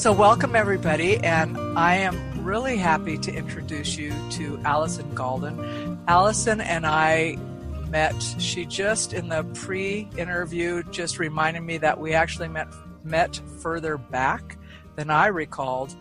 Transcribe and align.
So, 0.00 0.14
welcome 0.14 0.56
everybody, 0.56 1.18
and 1.18 1.58
I 1.78 1.96
am 1.96 2.42
really 2.42 2.78
happy 2.78 3.18
to 3.18 3.30
introduce 3.30 3.98
you 3.98 4.14
to 4.30 4.58
Allison 4.64 5.14
Gaulden. 5.14 6.02
Allison 6.08 6.62
and 6.62 6.86
I 6.86 7.36
met, 7.90 8.14
she 8.38 8.64
just 8.64 9.12
in 9.12 9.28
the 9.28 9.44
pre 9.52 10.08
interview 10.16 10.82
just 10.84 11.18
reminded 11.18 11.64
me 11.64 11.76
that 11.76 12.00
we 12.00 12.14
actually 12.14 12.48
met, 12.48 12.68
met 13.04 13.42
further 13.60 13.98
back 13.98 14.56
than 14.96 15.10
I 15.10 15.26
recalled. 15.26 15.94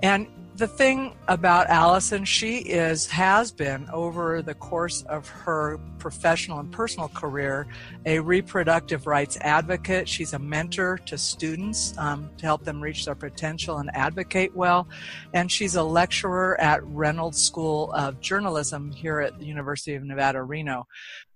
And 0.00 0.28
the 0.60 0.68
thing 0.68 1.16
about 1.26 1.68
Allison, 1.68 2.22
she 2.22 2.58
is 2.58 3.06
has 3.06 3.50
been 3.50 3.88
over 3.94 4.42
the 4.42 4.52
course 4.52 5.00
of 5.04 5.26
her 5.26 5.80
professional 5.98 6.58
and 6.58 6.70
personal 6.70 7.08
career 7.08 7.66
a 8.04 8.18
reproductive 8.18 9.06
rights 9.06 9.38
advocate. 9.40 10.06
She's 10.06 10.34
a 10.34 10.38
mentor 10.38 10.98
to 11.06 11.16
students 11.16 11.96
um, 11.96 12.28
to 12.36 12.44
help 12.44 12.62
them 12.64 12.78
reach 12.78 13.06
their 13.06 13.14
potential 13.14 13.78
and 13.78 13.90
advocate 13.94 14.54
well, 14.54 14.86
and 15.32 15.50
she's 15.50 15.76
a 15.76 15.82
lecturer 15.82 16.60
at 16.60 16.84
Reynolds 16.84 17.42
School 17.42 17.90
of 17.92 18.20
Journalism 18.20 18.90
here 18.90 19.18
at 19.18 19.38
the 19.38 19.46
University 19.46 19.94
of 19.94 20.04
Nevada, 20.04 20.42
Reno. 20.42 20.86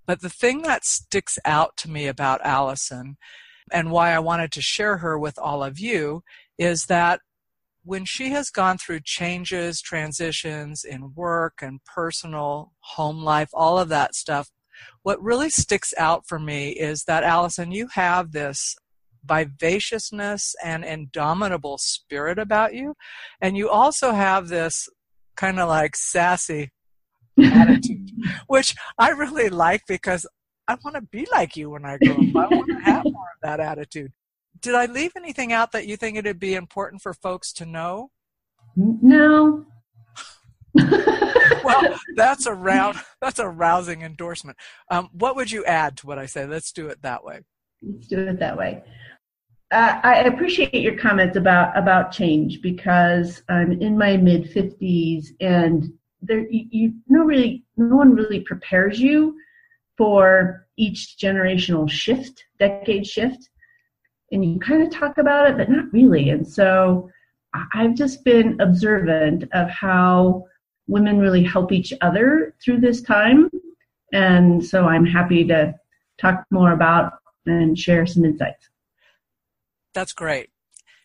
But 0.07 0.21
the 0.21 0.29
thing 0.29 0.61
that 0.63 0.85
sticks 0.85 1.39
out 1.47 1.79
to 1.79 1.91
me 1.91 2.09
about 2.09 2.45
Allison 2.45 3.17
and 3.73 3.91
why 3.91 4.13
I 4.13 4.19
wanted 4.19 4.53
to 4.53 4.61
share 4.61 4.99
her 4.99 5.19
with 5.19 5.39
all 5.39 5.65
of 5.65 5.81
you 5.81 6.23
is 6.59 6.87
that 6.87 7.21
when 7.85 8.05
she 8.05 8.31
has 8.31 8.51
gone 8.51 8.79
through 8.79 9.01
changes, 9.05 9.81
transitions 9.81 10.85
in 10.85 11.13
work 11.15 11.55
and 11.61 11.81
personal 11.85 12.73
home 12.81 13.23
life, 13.23 13.51
all 13.53 13.79
of 13.79 13.91
that 13.91 14.15
stuff, 14.15 14.51
what 15.03 15.23
really 15.23 15.51
sticks 15.51 15.93
out 15.99 16.27
for 16.27 16.39
me 16.39 16.71
is 16.71 17.05
that, 17.05 17.23
Allison, 17.23 17.73
you 17.73 17.89
have 17.93 18.33
this 18.33 18.75
vivaciousness 19.25 20.55
and 20.65 20.85
indomitable 20.85 21.79
spirit 21.79 22.39
about 22.39 22.75
you. 22.75 22.95
And 23.41 23.57
you 23.57 23.69
also 23.69 24.13
have 24.13 24.49
this 24.49 24.89
kind 25.37 25.61
of 25.61 25.69
like 25.69 25.95
sassy 25.95 26.71
attitude, 27.39 28.11
which 28.47 28.75
I 28.99 29.11
really 29.11 29.51
like 29.51 29.83
because 29.87 30.27
I 30.69 30.77
want 30.83 30.97
to 30.97 31.03
be 31.03 31.27
like 31.31 31.57
you 31.57 31.71
when 31.71 31.85
I 31.85 31.99
grow 31.99 32.15
up. 32.15 32.51
I 32.51 32.55
want 32.55 32.69
to 32.69 32.81
have 32.85 33.05
more 33.05 33.29
of 33.35 33.41
that 33.43 33.61
attitude 33.61 34.13
did 34.65 34.75
I 34.75 34.87
leave 34.87 35.13
anything 35.15 35.53
out 35.53 35.73
that 35.73 35.87
you 35.87 35.97
think 35.99 36.17
it'd 36.17 36.41
be 36.41 36.55
important 36.55 37.03
for 37.03 37.13
folks 37.13 37.53
to 37.55 37.67
know? 37.67 38.11
No. 38.75 39.67
well, 40.75 41.99
that's 42.17 42.47
a 42.47 42.55
round, 42.55 42.97
that's 43.21 43.39
a 43.39 43.49
rousing 43.49 44.01
endorsement. 44.01 44.57
Um, 44.91 45.11
what 45.13 45.37
would 45.37 45.51
you 45.51 45.67
add 45.67 45.99
to 45.99 46.07
what 46.07 46.19
I 46.19 46.25
say? 46.25 46.47
Let's 46.47 46.73
do 46.73 46.89
it 46.89 47.03
that 47.03 47.23
way. 47.23 47.41
Let's 47.83 48.07
do 48.07 48.21
it 48.21 48.39
that 48.39 48.57
way. 48.57 48.83
Uh, 49.71 50.01
I 50.03 50.23
appreciate 50.23 50.75
your 50.75 50.97
comments 50.97 51.37
about 51.37 51.77
about 51.77 52.13
change 52.13 52.63
because 52.63 53.43
I'm 53.49 53.73
in 53.83 53.99
my 53.99 54.17
mid 54.17 54.45
50s 54.45 55.27
and 55.41 55.93
there 56.23 56.47
you, 56.49 56.67
you 56.71 56.95
no 57.09 57.25
really 57.25 57.65
no 57.77 57.97
one 57.97 58.15
really 58.15 58.41
prepares 58.41 59.01
you 59.01 59.37
for 59.97 60.67
each 60.77 61.17
generational 61.21 61.91
shift, 61.91 62.45
decade 62.59 63.07
shift 63.07 63.49
and 64.33 64.45
you 64.45 64.59
kind 64.59 64.83
of 64.83 64.91
talk 64.91 65.19
about 65.19 65.51
it, 65.51 65.57
but 65.57 65.71
not 65.71 65.93
really. 65.93 66.31
And 66.31 66.47
so 66.47 67.11
I've 67.73 67.95
just 67.95 68.25
been 68.25 68.61
observant 68.61 69.45
of 69.53 69.69
how 69.69 70.45
women 70.87 71.19
really 71.19 71.43
help 71.43 71.73
each 71.73 71.93
other 72.01 72.55
through 72.63 72.81
this 72.81 73.01
time. 73.03 73.51
And 74.13 74.65
so 74.65 74.87
I'm 74.87 75.07
happy 75.07 75.47
to 75.47 75.75
talk 76.21 76.45
more 76.51 76.73
about 76.73 77.15
and 77.47 77.79
share 77.79 78.07
some 78.07 78.25
insights. 78.25 78.69
That's 79.95 80.13
great 80.13 80.51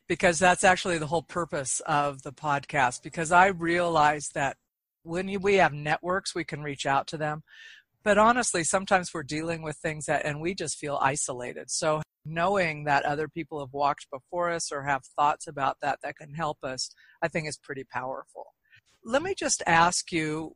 because 0.07 0.39
that's 0.39 0.63
actually 0.63 0.97
the 0.97 1.07
whole 1.07 1.21
purpose 1.21 1.81
of 1.85 2.23
the 2.23 2.33
podcast 2.33 3.03
because 3.03 3.31
I 3.31 3.47
realize 3.47 4.29
that 4.29 4.57
when 5.03 5.41
we 5.41 5.55
have 5.55 5.73
networks, 5.73 6.35
we 6.35 6.43
can 6.43 6.63
reach 6.63 6.85
out 6.85 7.07
to 7.07 7.17
them. 7.17 7.43
But 8.03 8.17
honestly, 8.17 8.63
sometimes 8.63 9.13
we're 9.13 9.23
dealing 9.23 9.61
with 9.61 9.77
things 9.77 10.05
that, 10.05 10.25
and 10.25 10.41
we 10.41 10.53
just 10.55 10.77
feel 10.77 10.99
isolated. 11.01 11.69
So 11.69 12.01
knowing 12.25 12.85
that 12.85 13.05
other 13.05 13.27
people 13.27 13.59
have 13.59 13.73
walked 13.73 14.07
before 14.11 14.49
us 14.49 14.71
or 14.71 14.83
have 14.83 15.01
thoughts 15.17 15.47
about 15.47 15.77
that 15.81 15.99
that 16.03 16.15
can 16.15 16.33
help 16.33 16.57
us, 16.63 16.91
I 17.21 17.27
think 17.27 17.47
is 17.47 17.57
pretty 17.57 17.83
powerful. 17.83 18.53
Let 19.03 19.21
me 19.21 19.33
just 19.37 19.63
ask 19.65 20.11
you 20.11 20.55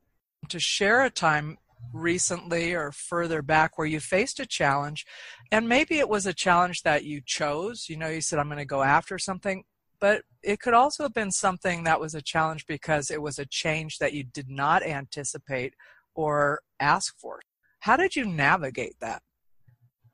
to 0.50 0.60
share 0.60 1.04
a 1.04 1.10
time 1.10 1.58
recently 1.94 2.74
or 2.74 2.92
further 2.92 3.42
back 3.42 3.78
where 3.78 3.88
you 3.88 4.00
faced 4.00 4.40
a 4.40 4.46
challenge 4.46 5.06
and 5.52 5.68
maybe 5.68 6.00
it 6.00 6.08
was 6.08 6.26
a 6.26 6.34
challenge 6.34 6.82
that 6.84 7.04
you 7.04 7.22
chose 7.26 7.88
you 7.90 7.98
know 7.98 8.08
you 8.08 8.22
said 8.22 8.40
i'm 8.40 8.48
going 8.48 8.58
to 8.58 8.66
go 8.66 8.82
after 8.82 9.20
something 9.20 9.64
but 10.00 10.24
it 10.42 10.60
could 10.60 10.74
also 10.74 11.04
have 11.04 11.14
been 11.14 11.32
something 11.32 11.84
that 11.84 12.00
was 12.00 12.16
a 12.16 12.22
challenge 12.22 12.66
because 12.68 13.12
it 13.12 13.22
was 13.22 13.38
a 13.38 13.46
change 13.46 13.98
that 13.98 14.14
you 14.14 14.24
did 14.24 14.50
not 14.50 14.82
anticipate 14.82 15.74
or 16.16 16.62
ask 16.80 17.18
for 17.20 17.40
how 17.80 17.98
did 17.98 18.16
you 18.16 18.26
navigate 18.26 18.96
that 19.00 19.22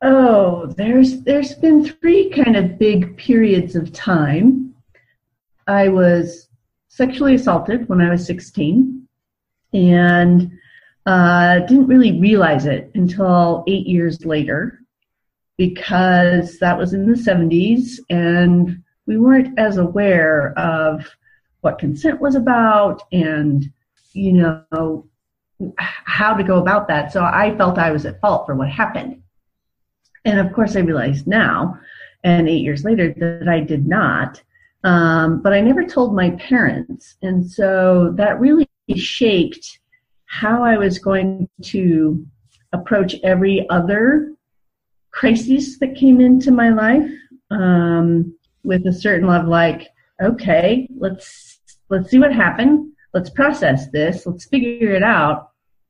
Oh, 0.01 0.65
there's 0.77 1.21
there's 1.21 1.55
been 1.55 1.83
three 1.83 2.29
kind 2.29 2.55
of 2.55 2.79
big 2.79 3.17
periods 3.17 3.75
of 3.75 3.91
time. 3.91 4.73
I 5.67 5.89
was 5.89 6.47
sexually 6.87 7.35
assaulted 7.35 7.89
when 7.89 7.99
I 7.99 8.09
was 8.09 8.25
16, 8.25 9.07
and 9.73 10.51
uh, 11.05 11.59
didn't 11.59 11.87
really 11.87 12.19
realize 12.19 12.65
it 12.65 12.91
until 12.95 13.65
eight 13.67 13.87
years 13.87 14.25
later, 14.25 14.79
because 15.57 16.59
that 16.59 16.77
was 16.77 16.93
in 16.93 17.05
the 17.05 17.17
70s, 17.17 17.99
and 18.09 18.81
we 19.05 19.17
weren't 19.17 19.59
as 19.59 19.77
aware 19.77 20.57
of 20.57 21.05
what 21.59 21.77
consent 21.77 22.21
was 22.21 22.35
about, 22.35 23.03
and 23.11 23.65
you 24.13 24.31
know 24.31 25.05
how 25.77 26.33
to 26.33 26.43
go 26.43 26.59
about 26.59 26.87
that. 26.87 27.11
So 27.11 27.23
I 27.23 27.55
felt 27.57 27.77
I 27.77 27.91
was 27.91 28.05
at 28.05 28.19
fault 28.21 28.45
for 28.45 28.55
what 28.55 28.69
happened 28.69 29.21
and 30.25 30.39
of 30.39 30.53
course, 30.53 30.75
I 30.75 30.81
realized 30.81 31.27
now, 31.27 31.79
and 32.23 32.49
eight 32.49 32.61
years 32.61 32.83
later, 32.83 33.13
that 33.17 33.47
I 33.47 33.61
did 33.61 33.87
not. 33.87 34.41
Um, 34.83 35.41
but 35.41 35.53
I 35.53 35.61
never 35.61 35.83
told 35.83 36.15
my 36.15 36.31
parents. 36.31 37.15
And 37.21 37.49
so 37.49 38.13
that 38.15 38.39
really 38.39 38.69
shaped 38.95 39.79
how 40.25 40.63
I 40.63 40.77
was 40.77 40.99
going 40.99 41.49
to 41.63 42.25
approach 42.71 43.15
every 43.23 43.67
other 43.69 44.33
crisis 45.11 45.79
that 45.79 45.95
came 45.95 46.21
into 46.21 46.51
my 46.51 46.69
life 46.69 47.11
um, 47.49 48.37
with 48.63 48.85
a 48.85 48.93
certain 48.93 49.29
of 49.29 49.47
like, 49.47 49.89
okay, 50.21 50.87
let's 50.97 51.59
let's 51.89 52.09
see 52.09 52.19
what 52.19 52.33
happened. 52.33 52.91
Let's 53.13 53.31
process 53.31 53.89
this. 53.89 54.25
Let's 54.25 54.45
figure 54.45 54.93
it 54.93 55.01
out. 55.01 55.48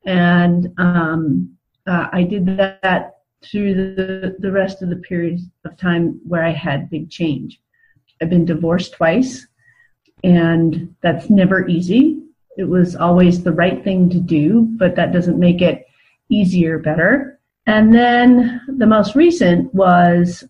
And 0.09 0.73
um, 0.79 1.55
uh, 1.85 2.07
I 2.11 2.23
did 2.23 2.47
that 2.47 3.19
through 3.43 3.75
the, 3.75 4.35
the 4.39 4.51
rest 4.51 4.81
of 4.81 4.89
the 4.89 4.95
period 4.95 5.39
of 5.65 5.77
time 5.77 6.19
where 6.27 6.43
I 6.43 6.49
had 6.49 6.89
big 6.89 7.11
change. 7.11 7.61
I've 8.19 8.31
been 8.31 8.43
divorced 8.43 8.93
twice, 8.93 9.45
and 10.23 10.95
that's 11.01 11.29
never 11.29 11.67
easy. 11.67 12.23
It 12.57 12.63
was 12.63 12.95
always 12.95 13.43
the 13.43 13.51
right 13.51 13.83
thing 13.83 14.09
to 14.09 14.19
do, 14.19 14.67
but 14.77 14.95
that 14.95 15.13
doesn't 15.13 15.37
make 15.37 15.61
it 15.61 15.85
easier, 16.27 16.79
better. 16.79 17.39
And 17.67 17.93
then 17.93 18.61
the 18.67 18.87
most 18.87 19.13
recent 19.13 19.71
was 19.75 20.43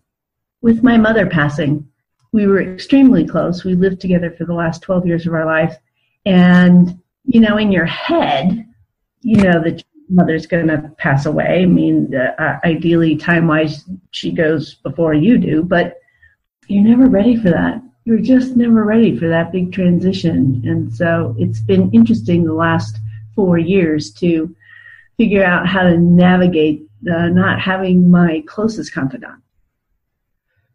with 0.62 0.82
my 0.82 0.96
mother 0.96 1.26
passing. 1.26 1.86
We 2.32 2.46
were 2.46 2.62
extremely 2.62 3.26
close. 3.26 3.62
We 3.62 3.74
lived 3.74 4.00
together 4.00 4.30
for 4.30 4.46
the 4.46 4.54
last 4.54 4.80
12 4.80 5.06
years 5.06 5.26
of 5.26 5.34
our 5.34 5.44
life. 5.44 5.76
And, 6.24 6.98
you 7.26 7.40
know, 7.40 7.58
in 7.58 7.70
your 7.70 7.84
head, 7.84 8.66
you 9.22 9.36
know 9.36 9.62
that 9.62 9.84
mother's 10.08 10.46
going 10.46 10.66
to 10.66 10.90
pass 10.98 11.26
away. 11.26 11.62
I 11.62 11.66
mean, 11.66 12.14
uh, 12.14 12.58
ideally, 12.64 13.16
time 13.16 13.46
wise, 13.46 13.84
she 14.10 14.32
goes 14.32 14.74
before 14.74 15.14
you 15.14 15.38
do, 15.38 15.62
but 15.62 15.98
you're 16.66 16.84
never 16.84 17.08
ready 17.08 17.36
for 17.36 17.50
that. 17.50 17.82
You're 18.04 18.18
just 18.18 18.56
never 18.56 18.84
ready 18.84 19.16
for 19.16 19.28
that 19.28 19.52
big 19.52 19.72
transition. 19.72 20.62
And 20.64 20.92
so 20.92 21.34
it's 21.38 21.60
been 21.60 21.90
interesting 21.92 22.44
the 22.44 22.52
last 22.52 22.98
four 23.34 23.58
years 23.58 24.12
to 24.14 24.54
figure 25.16 25.44
out 25.44 25.68
how 25.68 25.82
to 25.82 25.96
navigate 25.96 26.82
uh, 27.10 27.28
not 27.28 27.60
having 27.60 28.10
my 28.10 28.42
closest 28.46 28.92
confidant. 28.92 29.42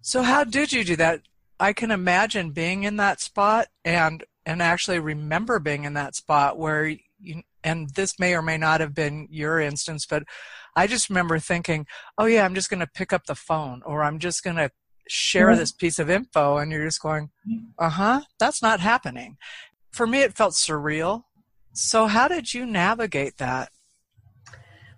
So, 0.01 0.23
how 0.23 0.43
did 0.43 0.71
you 0.71 0.83
do 0.83 0.95
that? 0.95 1.21
I 1.59 1.73
can 1.73 1.91
imagine 1.91 2.51
being 2.51 2.83
in 2.83 2.97
that 2.97 3.21
spot 3.21 3.67
and 3.83 4.23
and 4.45 4.61
actually 4.61 4.99
remember 4.99 5.59
being 5.59 5.83
in 5.85 5.93
that 5.93 6.15
spot 6.15 6.57
where 6.59 6.95
you 7.19 7.41
and 7.65 7.89
this 7.95 8.17
may 8.19 8.33
or 8.35 8.41
may 8.41 8.57
not 8.57 8.79
have 8.79 8.93
been 8.93 9.27
your 9.29 9.59
instance, 9.59 10.05
but 10.05 10.23
I 10.75 10.87
just 10.87 11.09
remember 11.09 11.39
thinking, 11.39 11.87
oh 12.17 12.25
yeah, 12.25 12.45
I'm 12.45 12.55
just 12.55 12.69
going 12.69 12.79
to 12.79 12.87
pick 12.87 13.11
up 13.11 13.25
the 13.25 13.35
phone 13.35 13.81
or 13.85 14.03
I'm 14.03 14.19
just 14.19 14.43
going 14.43 14.57
to 14.57 14.69
share 15.07 15.55
this 15.55 15.71
piece 15.71 15.99
of 15.99 16.09
info. 16.09 16.57
And 16.57 16.71
you're 16.71 16.85
just 16.85 17.01
going, 17.01 17.29
uh 17.79 17.89
huh, 17.89 18.21
that's 18.39 18.61
not 18.61 18.79
happening. 18.79 19.37
For 19.91 20.05
me, 20.05 20.21
it 20.21 20.35
felt 20.35 20.53
surreal. 20.53 21.23
So, 21.73 22.07
how 22.07 22.27
did 22.27 22.53
you 22.53 22.65
navigate 22.65 23.37
that? 23.37 23.69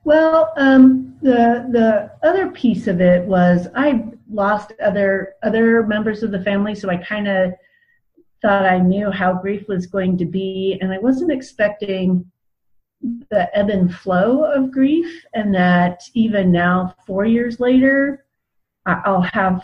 Well, 0.03 0.53
um, 0.57 1.17
the 1.21 1.67
the 1.71 2.11
other 2.27 2.51
piece 2.51 2.87
of 2.87 3.01
it 3.01 3.23
was 3.23 3.67
I 3.75 4.05
lost 4.29 4.73
other 4.81 5.33
other 5.43 5.85
members 5.85 6.23
of 6.23 6.31
the 6.31 6.43
family, 6.43 6.75
so 6.75 6.89
I 6.89 6.97
kind 6.97 7.27
of 7.27 7.53
thought 8.41 8.65
I 8.65 8.79
knew 8.79 9.11
how 9.11 9.33
grief 9.33 9.67
was 9.67 9.87
going 9.87 10.17
to 10.19 10.25
be, 10.25 10.77
and 10.81 10.93
I 10.93 10.99
wasn't 10.99 11.31
expecting 11.31 12.31
the 13.01 13.49
ebb 13.57 13.69
and 13.69 13.94
flow 13.94 14.44
of 14.44 14.71
grief, 14.71 15.23
and 15.33 15.53
that 15.53 16.01
even 16.13 16.51
now, 16.51 16.95
four 17.05 17.25
years 17.25 17.59
later, 17.59 18.25
I'll 18.85 19.21
have 19.21 19.63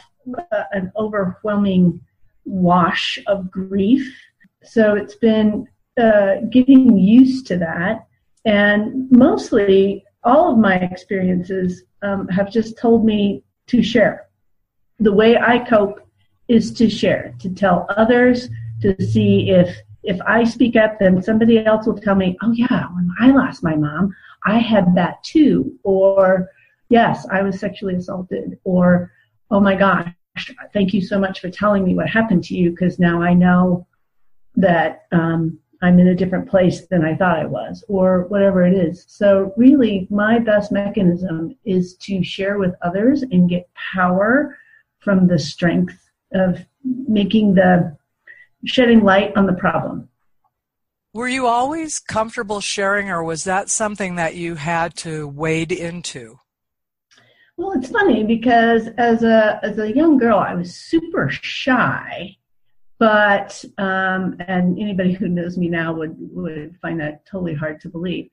an 0.72 0.92
overwhelming 0.96 2.02
wash 2.46 3.20
of 3.28 3.50
grief. 3.50 4.14
So 4.64 4.96
it's 4.96 5.16
been 5.16 5.68
uh, 6.00 6.36
getting 6.50 6.98
used 6.98 7.48
to 7.48 7.58
that, 7.58 8.08
and 8.46 9.10
mostly 9.12 10.06
all 10.24 10.52
of 10.52 10.58
my 10.58 10.76
experiences 10.76 11.84
um, 12.02 12.28
have 12.28 12.52
just 12.52 12.78
told 12.78 13.06
me 13.06 13.44
to 13.68 13.82
share. 13.82 14.28
The 15.00 15.12
way 15.12 15.38
I 15.38 15.60
cope 15.60 16.08
is 16.48 16.72
to 16.74 16.90
share, 16.90 17.34
to 17.40 17.50
tell 17.50 17.86
others, 17.90 18.50
to 18.82 19.02
see 19.02 19.50
if 19.50 19.76
if 20.04 20.20
I 20.26 20.44
speak 20.44 20.76
up, 20.76 21.00
then 21.00 21.22
somebody 21.22 21.66
else 21.66 21.88
will 21.88 21.98
tell 21.98 22.16
me, 22.16 22.38
oh, 22.42 22.52
yeah, 22.52 22.88
when 22.94 23.10
I 23.20 23.32
lost 23.32 23.64
my 23.64 23.76
mom, 23.76 24.14
I 24.46 24.60
had 24.60 24.96
that 24.96 25.24
too. 25.24 25.78
Or, 25.84 26.50
yes, 26.90 27.26
I 27.32 27.42
was 27.42 27.60
sexually 27.60 27.96
assaulted. 27.96 28.60
Or, 28.64 29.12
oh 29.50 29.60
my 29.60 29.76
gosh, 29.76 30.14
thank 30.74 30.94
you 30.94 31.02
so 31.02 31.20
much 31.20 31.40
for 31.40 31.50
telling 31.50 31.84
me 31.86 31.96
what 31.96 32.10
happened 32.10 32.44
to 32.46 32.56
you 32.56 32.72
because 32.72 33.00
now 33.00 33.22
I 33.22 33.34
know 33.34 33.88
that 34.56 35.06
um, 35.12 35.60
I'm 35.82 36.00
in 36.00 36.08
a 36.08 36.16
different 36.16 36.50
place 36.50 36.86
than 36.88 37.04
I 37.04 37.16
thought 37.16 37.40
I 37.40 37.46
was, 37.46 37.84
or 37.88 38.24
whatever 38.28 38.66
it 38.66 38.74
is. 38.74 39.06
So, 39.08 39.54
really, 39.58 40.08
my 40.10 40.40
best 40.40 40.72
mechanism 40.72 41.56
is 41.66 41.96
to 41.98 42.24
share 42.24 42.58
with 42.58 42.74
others 42.82 43.22
and 43.24 43.50
get 43.50 43.70
power 43.74 44.58
from 45.00 45.28
the 45.28 45.40
strength 45.40 45.98
of 46.34 46.60
making 46.84 47.56
the 47.56 47.98
shedding 48.66 49.04
light 49.04 49.36
on 49.36 49.46
the 49.46 49.54
problem. 49.54 50.10
Were 51.14 51.28
you 51.28 51.46
always 51.46 52.00
comfortable 52.00 52.60
sharing, 52.60 53.10
or 53.10 53.24
was 53.24 53.44
that 53.44 53.70
something 53.70 54.16
that 54.16 54.36
you 54.36 54.56
had 54.56 54.96
to 54.98 55.28
wade 55.28 55.72
into? 55.72 56.40
Well, 57.56 57.74
it's 57.74 57.90
funny 57.90 58.24
because 58.24 58.88
as 58.98 59.22
a 59.22 59.60
as 59.62 59.78
a 59.78 59.94
young 59.96 60.18
girl, 60.18 60.40
I 60.40 60.56
was 60.56 60.76
super 60.76 61.30
shy, 61.30 62.36
but 62.98 63.64
um, 63.78 64.38
and 64.48 64.80
anybody 64.80 65.14
who 65.14 65.28
knows 65.28 65.56
me 65.56 65.70
now 65.70 65.94
would 65.94 66.16
would 66.18 66.76
find 66.82 67.00
that 67.00 67.28
totally 67.28 67.54
hard 67.54 67.80
to 67.82 67.90
believe. 67.90 68.30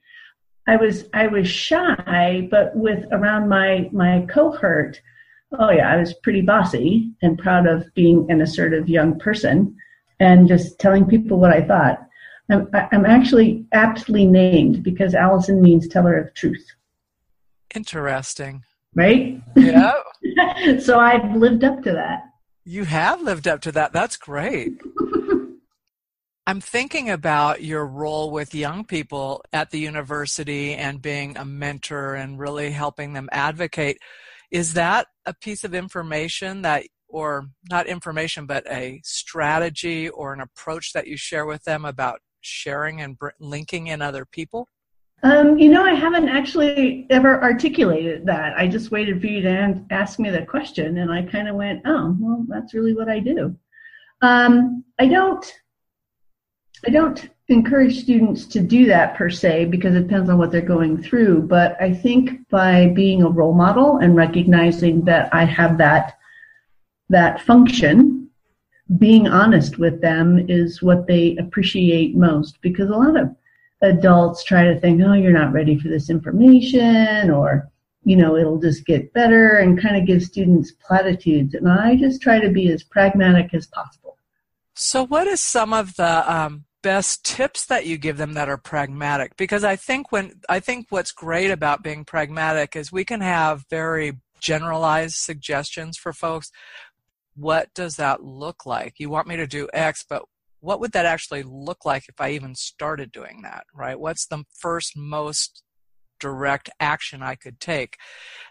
I 0.67 0.77
was 0.77 1.05
I 1.12 1.27
was 1.27 1.47
shy, 1.47 2.49
but 2.50 2.75
with 2.75 3.05
around 3.12 3.50
my 3.50 3.91
my 3.93 4.25
cohort, 4.31 4.99
oh 5.59 5.71
yeah, 5.71 5.93
I 5.93 5.99
was 5.99 6.15
pretty 6.15 6.41
bossy 6.41 7.12
and 7.21 7.38
proud 7.38 7.67
of 7.67 7.93
being 7.93 8.27
an 8.31 8.41
assertive 8.41 8.88
young 8.88 9.19
person 9.19 9.77
and 10.20 10.46
just 10.46 10.78
telling 10.78 11.06
people 11.06 11.38
what 11.38 11.52
I 11.52 11.62
thought. 11.62 12.06
I'm, 12.50 12.69
I'm 12.93 13.06
actually 13.06 13.67
aptly 13.72 14.26
named 14.26 14.82
because 14.82 15.14
Allison 15.14 15.62
means 15.62 15.88
teller 15.88 16.17
of 16.19 16.34
truth. 16.34 16.64
Interesting. 17.75 18.62
Right? 18.94 19.40
Yeah. 19.56 19.94
so 20.81 20.99
I've 20.99 21.34
lived 21.37 21.64
up 21.64 21.82
to 21.84 21.93
that. 21.93 22.22
You 22.64 22.84
have 22.84 23.22
lived 23.22 23.49
up 23.49 23.61
to 23.62 23.72
that. 23.72 23.93
That's 23.93 24.17
great. 24.17 24.72
I'm 26.46 26.61
thinking 26.61 27.08
about 27.08 27.62
your 27.62 27.87
role 27.87 28.31
with 28.32 28.55
young 28.55 28.84
people 28.84 29.44
at 29.52 29.70
the 29.70 29.78
university 29.78 30.75
and 30.75 31.00
being 31.00 31.37
a 31.37 31.44
mentor 31.44 32.14
and 32.14 32.38
really 32.38 32.72
helping 32.72 33.12
them 33.12 33.28
advocate. 33.31 33.99
Is 34.50 34.72
that 34.75 35.06
a 35.26 35.34
piece 35.34 35.62
of 35.62 35.75
information 35.75 36.62
that 36.62 36.87
or 37.11 37.47
not 37.71 37.87
information, 37.87 38.47
but 38.47 38.67
a 38.71 39.01
strategy 39.05 40.09
or 40.09 40.33
an 40.33 40.41
approach 40.41 40.93
that 40.93 41.07
you 41.07 41.17
share 41.17 41.47
with 41.47 41.65
them 41.65 41.85
about 41.85 42.21
sharing 42.41 43.01
and 43.01 43.17
linking 43.39 43.89
in 43.89 44.03
other 44.03 44.25
people? 44.25 44.69
Um, 45.23 45.59
you 45.59 45.71
know, 45.71 45.85
I 45.85 45.93
haven't 45.93 46.29
actually 46.29 47.07
ever 47.11 47.43
articulated 47.43 48.25
that. 48.27 48.57
I 48.57 48.67
just 48.67 48.91
waited 48.91 49.21
for 49.21 49.27
you 49.27 49.43
to 49.43 49.85
ask 49.91 50.19
me 50.19 50.31
the 50.31 50.47
question, 50.47 50.99
and 50.99 51.12
I 51.12 51.23
kind 51.23 51.47
of 51.47 51.57
went, 51.57 51.83
"Oh, 51.85 52.17
well, 52.19 52.47
that's 52.49 52.73
really 52.73 52.95
what 52.95 53.11
I 53.11 53.19
do." 53.19 53.55
Um, 54.23 54.83
I 54.99 55.06
don't, 55.06 55.45
I 56.87 56.91
don't 56.91 57.29
encourage 57.49 58.01
students 58.01 58.47
to 58.47 58.61
do 58.61 58.87
that 58.87 59.15
per 59.15 59.29
se 59.29 59.67
because 59.67 59.95
it 59.95 60.03
depends 60.03 60.31
on 60.31 60.39
what 60.39 60.51
they're 60.51 60.63
going 60.63 61.03
through. 61.03 61.43
But 61.43 61.77
I 61.81 61.93
think 61.93 62.49
by 62.49 62.87
being 62.89 63.23
a 63.23 63.29
role 63.29 63.55
model 63.55 63.99
and 63.99 64.17
recognizing 64.17 65.05
that 65.05 65.35
I 65.35 65.45
have 65.45 65.77
that 65.79 66.17
that 67.11 67.43
function, 67.43 68.31
being 68.99 69.29
honest 69.29 69.79
with 69.79 70.01
them 70.01 70.47
is 70.49 70.83
what 70.83 71.07
they 71.07 71.37
appreciate 71.37 72.17
most 72.17 72.59
because 72.62 72.89
a 72.89 72.97
lot 72.97 73.19
of 73.19 73.35
adults 73.83 74.43
try 74.45 74.65
to 74.65 74.79
think, 74.81 75.03
oh, 75.03 75.12
you're 75.12 75.33
not 75.33 75.53
ready 75.53 75.79
for 75.79 75.89
this 75.89 76.11
information 76.11 77.31
or, 77.31 77.71
you 78.05 78.17
know, 78.17 78.37
it'll 78.37 78.61
just 78.61 78.87
get 78.87 79.12
better 79.12 79.59
and 79.59 79.81
kind 79.81 79.97
of 79.97 80.07
give 80.07 80.23
students 80.23 80.73
platitudes. 80.73 81.55
And 81.55 81.69
I 81.69 81.97
just 81.97 82.23
try 82.23 82.41
to 82.41 82.51
be 82.51 82.71
as 82.73 82.83
pragmatic 82.83 83.55
as 83.55 83.67
possible. 83.67 84.17
So, 84.75 85.05
what 85.05 85.27
is 85.27 85.43
some 85.43 85.73
of 85.73 85.97
the 85.97 86.33
um, 86.33 86.65
best 86.83 87.25
tips 87.25 87.67
that 87.67 87.87
you 87.87 87.99
give 87.99 88.17
them 88.17 88.33
that 88.35 88.49
are 88.49 88.56
pragmatic? 88.56 89.37
Because 89.37 89.65
I 89.65 89.77
think 89.77 90.11
when 90.11 90.41
I 90.49 90.61
think 90.61 90.87
what's 90.91 91.13
great 91.13 91.51
about 91.51 91.83
being 91.83 92.05
pragmatic 92.05 92.77
is 92.77 92.91
we 92.91 93.05
can 93.05 93.21
have 93.21 93.65
very 93.69 94.19
generalized 94.41 95.17
suggestions 95.17 95.97
for 95.97 96.13
folks, 96.13 96.51
what 97.41 97.73
does 97.75 97.97
that 97.97 98.23
look 98.23 98.67
like? 98.67 98.95
You 98.99 99.09
want 99.09 99.27
me 99.27 99.37
to 99.37 99.47
do 99.47 99.69
X, 99.73 100.05
but 100.09 100.25
what 100.61 100.79
would 100.81 100.93
that 100.93 101.07
actually 101.07 101.43
look 101.43 101.87
like 101.87 102.05
if 102.09 102.21
I 102.21 102.33
even 102.33 102.55
started 102.55 103.11
doing 103.11 103.41
that, 103.45 103.65
right? 103.75 103.99
What's 103.99 104.27
the 104.27 104.45
first 104.59 104.93
most 104.95 105.63
direct 106.19 106.69
action 106.79 107.23
I 107.23 107.37
could 107.37 107.59
take? 107.59 107.97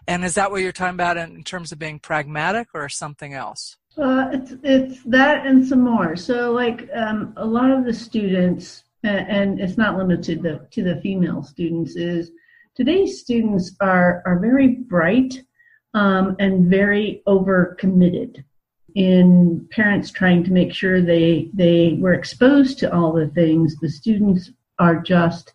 And 0.08 0.24
is 0.24 0.34
that 0.34 0.50
what 0.50 0.62
you're 0.62 0.72
talking 0.72 0.94
about 0.94 1.16
in, 1.16 1.44
terms 1.44 1.70
of 1.70 1.78
being 1.78 2.00
pragmatic 2.00 2.66
or 2.74 2.88
something 2.88 3.32
else? 3.32 3.76
Uh, 3.96 4.30
it's, 4.32 4.54
it's 4.64 5.02
that 5.04 5.46
and 5.46 5.64
some 5.64 5.82
more. 5.82 6.16
So, 6.16 6.50
like 6.50 6.88
um, 6.92 7.32
a 7.36 7.46
lot 7.46 7.70
of 7.70 7.84
the 7.84 7.94
students, 7.94 8.82
and 9.04 9.60
it's 9.60 9.78
not 9.78 9.96
limited 9.96 10.42
to, 10.42 10.66
to 10.68 10.82
the 10.82 11.00
female 11.00 11.44
students, 11.44 11.94
is 11.94 12.32
today's 12.74 13.20
students 13.20 13.76
are, 13.80 14.22
are 14.26 14.40
very 14.40 14.68
bright 14.68 15.42
um, 15.94 16.34
and 16.40 16.66
very 16.66 17.22
overcommitted 17.28 18.42
in 18.94 19.66
parents 19.70 20.10
trying 20.10 20.44
to 20.44 20.52
make 20.52 20.72
sure 20.72 21.00
they 21.00 21.48
they 21.54 21.96
were 22.00 22.14
exposed 22.14 22.78
to 22.78 22.94
all 22.94 23.12
the 23.12 23.28
things. 23.28 23.76
The 23.76 23.88
students 23.88 24.50
are 24.78 25.00
just 25.00 25.54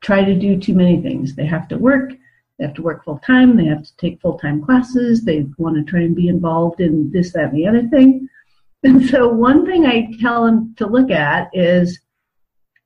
try 0.00 0.24
to 0.24 0.34
do 0.34 0.58
too 0.58 0.74
many 0.74 1.00
things. 1.02 1.34
They 1.34 1.46
have 1.46 1.68
to 1.68 1.78
work 1.78 2.12
they 2.58 2.64
have 2.64 2.74
to 2.74 2.82
work 2.82 3.04
full 3.04 3.18
time 3.18 3.56
they 3.56 3.66
have 3.66 3.84
to 3.84 3.96
take 3.96 4.20
full 4.20 4.38
time 4.38 4.62
classes 4.64 5.24
they 5.24 5.46
want 5.58 5.76
to 5.76 5.84
try 5.88 6.00
and 6.00 6.16
be 6.16 6.28
involved 6.28 6.80
in 6.80 7.10
this 7.12 7.32
that 7.32 7.50
and 7.52 7.56
the 7.56 7.66
other 7.66 7.86
thing. 7.88 8.28
And 8.84 9.04
so 9.08 9.28
one 9.28 9.66
thing 9.66 9.86
i 9.86 10.08
tell 10.20 10.46
them 10.46 10.74
to 10.76 10.86
look 10.86 11.10
at 11.10 11.50
is 11.52 11.98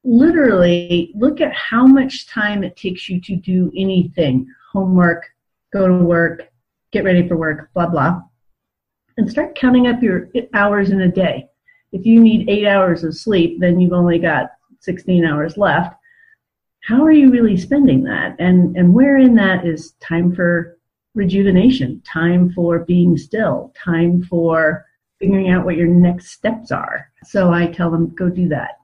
literally 0.05 1.12
look 1.14 1.43
at 1.43 1.52
how 1.52 1.87
much 1.87 2.26
time 2.29 2.64
it 2.64 2.76
takes 2.76 3.11
you 3.11 3.21
to 3.21 3.37
do 3.37 3.71
anything. 3.76 4.47
Homework 4.73 5.29
go 5.71 5.87
to 5.87 5.95
work 5.95 6.49
get 6.93 7.05
ready 7.05 7.29
for 7.29 7.37
work 7.37 7.71
blah 7.75 7.87
blah 7.87 8.23
and 9.16 9.31
start 9.31 9.54
counting 9.54 9.87
up 9.87 10.02
your 10.02 10.28
hours 10.54 10.90
in 10.90 11.00
a 11.02 11.11
day. 11.11 11.49
If 11.92 12.07
you 12.07 12.21
need 12.21 12.49
eight 12.49 12.66
hours 12.66 13.04
of 13.04 13.16
sleep, 13.16 13.61
then 13.61 13.81
you've 13.81 13.92
only 13.92 14.19
got 14.19 14.50
16 14.81 15.25
hours 15.25 15.57
left. 15.57 15.95
How 16.85 17.04
are 17.04 17.12
you 17.12 17.31
really 17.31 17.57
spending 17.57 18.02
that? 18.04 18.35
And, 18.38 18.76
and 18.76 18.95
where 18.95 19.19
in 19.19 19.35
that 19.37 19.66
is 19.66 19.92
time 20.00 20.35
for 20.35 20.78
rejuvenation, 21.14 22.02
time 22.04 22.50
for 22.52 22.81
being 22.81 23.16
still, 23.16 23.73
time 23.76 24.23
for 24.23 24.87
figuring 25.21 25.50
out 25.50 25.64
what 25.64 25.76
your 25.76 25.87
next 25.87 26.31
steps 26.31 26.73
are. 26.73 27.11
So 27.25 27.52
I 27.52 27.66
tell 27.66 27.90
them, 27.90 28.14
go 28.14 28.28
do 28.28 28.49
that. 28.49 28.78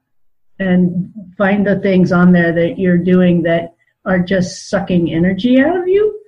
And 0.61 1.13
find 1.37 1.67
the 1.67 1.81
things 1.81 2.13
on 2.13 2.33
there 2.33 2.53
that 2.53 2.79
you're 2.79 2.99
doing 2.99 3.43
that 3.43 3.75
are 4.05 4.19
just 4.19 4.69
sucking 4.69 5.13
energy 5.13 5.61
out 5.61 5.77
of 5.77 5.89
you 5.89 6.21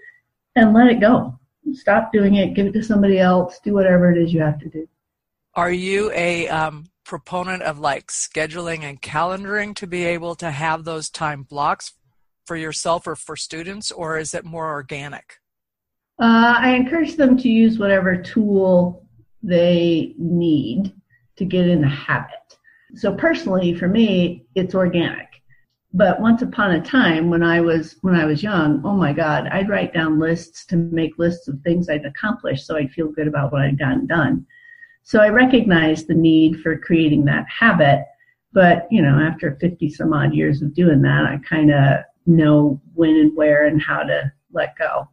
and 0.57 0.73
let 0.73 0.89
it 0.89 1.01
go 1.01 1.40
stop 1.75 2.13
doing 2.13 2.37
it, 2.37 2.55
give 2.55 2.67
it 2.67 2.73
to 2.73 2.83
somebody 2.83 3.19
else, 3.19 3.59
do 3.63 3.75
whatever 3.75 4.11
it 4.13 4.19
is 4.19 4.33
you 4.33 4.41
have 4.41 4.59
to 4.61 4.69
do. 4.69 4.89
Are 5.55 5.73
you 5.73 6.11
a 6.13 6.49
um, 6.49 6.91
proponent 7.05 7.63
of 7.63 7.79
like 7.79 8.09
scheduling 8.09 8.83
and 8.83 9.03
calendaring 9.03 9.75
to 9.77 9.87
be 9.87 10.05
able 10.05 10.35
to 10.37 10.51
have 10.51 10.85
those 10.85 11.11
time 11.11 11.43
blocks 11.43 11.93
for 12.47 12.57
yourself 12.57 13.07
or 13.07 13.17
for 13.17 13.37
students, 13.37 13.91
or 13.91 14.19
is 14.19 14.35
it 14.35 14.45
more 14.45 14.71
organic? 14.71 15.39
Uh, 16.21 16.57
I 16.59 16.71
encourage 16.71 17.17
them 17.17 17.37
to 17.39 17.49
use 17.49 17.79
whatever 17.79 18.17
tool 18.17 19.07
they 19.43 20.15
need 20.19 20.93
to 21.37 21.45
get 21.45 21.67
in 21.67 21.81
the 21.81 21.89
habit. 21.89 22.59
So 22.95 23.15
personally, 23.15 23.75
for 23.75 23.89
me, 23.89 24.47
it's 24.55 24.75
organic. 24.75 25.40
But 25.93 26.21
once 26.21 26.43
upon 26.43 26.73
a 26.73 26.81
time, 26.81 27.31
when 27.31 27.43
I 27.43 27.61
was 27.61 27.97
when 28.03 28.15
I 28.15 28.25
was 28.25 28.43
young, 28.43 28.81
oh 28.85 28.95
my 28.95 29.13
God, 29.13 29.49
I'd 29.49 29.69
write 29.69 29.93
down 29.93 30.21
lists 30.21 30.65
to 30.67 30.77
make 30.77 31.19
lists 31.19 31.49
of 31.49 31.61
things 31.61 31.89
I'd 31.89 32.05
accomplished, 32.05 32.67
so 32.67 32.77
I'd 32.77 32.93
feel 32.93 33.09
good 33.09 33.27
about 33.27 33.53
what 33.53 33.63
I'd 33.63 33.79
gotten 33.79 34.07
done. 34.07 34.47
So 35.03 35.21
I 35.21 35.29
recognized 35.29 36.07
the 36.07 36.15
need 36.15 36.61
for 36.61 36.79
creating 36.79 37.25
that 37.25 37.47
habit. 37.49 38.05
But, 38.53 38.87
you 38.91 39.03
know, 39.03 39.19
after 39.19 39.57
50 39.61 39.91
some 39.91 40.13
odd 40.13 40.35
years 40.35 40.63
of 40.63 40.75
doing 40.75 41.03
that, 41.03 41.25
I 41.25 41.39
kind 41.39 41.73
of 41.73 42.01
know 42.27 42.81
when 42.95 43.17
and 43.17 43.37
where 43.37 43.67
and 43.67 43.81
how 43.81 44.03
to 44.03 44.33
let 44.53 44.77
go. 44.77 45.09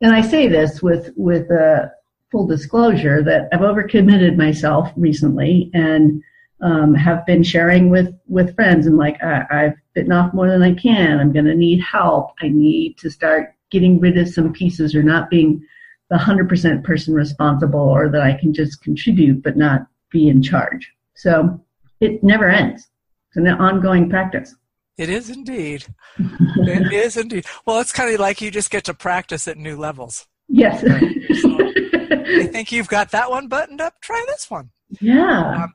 And 0.00 0.14
I 0.14 0.20
say 0.20 0.48
this 0.48 0.82
with, 0.82 1.12
with 1.16 1.50
a 1.50 1.92
full 2.30 2.46
disclosure 2.46 3.22
that 3.22 3.48
I've 3.52 3.60
overcommitted 3.60 4.36
myself 4.36 4.90
recently 4.96 5.70
and 5.74 6.22
um, 6.62 6.94
have 6.94 7.26
been 7.26 7.42
sharing 7.42 7.90
with, 7.90 8.14
with 8.28 8.54
friends 8.54 8.86
and 8.86 8.96
like, 8.96 9.22
I, 9.22 9.44
I've 9.50 9.74
bitten 9.94 10.12
off 10.12 10.32
more 10.32 10.48
than 10.48 10.62
I 10.62 10.74
can. 10.74 11.18
I'm 11.18 11.32
going 11.32 11.44
to 11.46 11.54
need 11.54 11.80
help. 11.80 12.30
I 12.40 12.48
need 12.48 12.96
to 12.98 13.10
start 13.10 13.54
getting 13.70 13.98
rid 14.00 14.16
of 14.16 14.28
some 14.28 14.52
pieces 14.52 14.94
or 14.94 15.02
not 15.02 15.28
being 15.28 15.64
the 16.10 16.16
100% 16.16 16.84
person 16.84 17.14
responsible 17.14 17.80
or 17.80 18.08
that 18.10 18.20
I 18.22 18.34
can 18.34 18.52
just 18.52 18.82
contribute 18.82 19.42
but 19.42 19.56
not 19.56 19.86
be 20.10 20.28
in 20.28 20.42
charge. 20.42 20.92
So 21.14 21.60
it 22.00 22.22
never 22.22 22.48
ends. 22.48 22.88
It's 23.28 23.36
an 23.38 23.48
ongoing 23.48 24.10
practice. 24.10 24.54
It 24.98 25.08
is 25.08 25.30
indeed. 25.30 25.86
it 26.18 26.92
is 26.92 27.16
indeed. 27.16 27.46
Well, 27.66 27.80
it's 27.80 27.92
kind 27.92 28.12
of 28.12 28.20
like 28.20 28.40
you 28.40 28.50
just 28.50 28.70
get 28.70 28.84
to 28.84 28.94
practice 28.94 29.48
at 29.48 29.56
new 29.56 29.76
levels. 29.76 30.26
Yes. 30.48 30.84
I 30.88 32.46
think 32.46 32.72
you've 32.72 32.88
got 32.88 33.10
that 33.12 33.30
one 33.30 33.48
buttoned 33.48 33.80
up. 33.80 33.94
Try 34.02 34.22
this 34.28 34.50
one. 34.50 34.70
Yeah. 35.00 35.64
Um, 35.64 35.72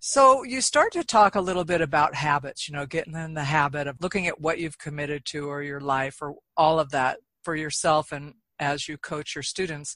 so 0.00 0.44
you 0.44 0.60
start 0.60 0.92
to 0.92 1.04
talk 1.04 1.34
a 1.34 1.40
little 1.40 1.64
bit 1.64 1.80
about 1.80 2.14
habits, 2.14 2.68
you 2.68 2.74
know, 2.74 2.86
getting 2.86 3.14
in 3.14 3.34
the 3.34 3.44
habit 3.44 3.86
of 3.86 3.96
looking 4.00 4.26
at 4.26 4.40
what 4.40 4.58
you've 4.58 4.78
committed 4.78 5.24
to 5.26 5.48
or 5.48 5.62
your 5.62 5.80
life 5.80 6.18
or 6.20 6.36
all 6.56 6.78
of 6.78 6.90
that 6.90 7.18
for 7.42 7.56
yourself 7.56 8.12
and 8.12 8.34
as 8.60 8.88
you 8.88 8.96
coach 8.96 9.34
your 9.34 9.42
students. 9.42 9.94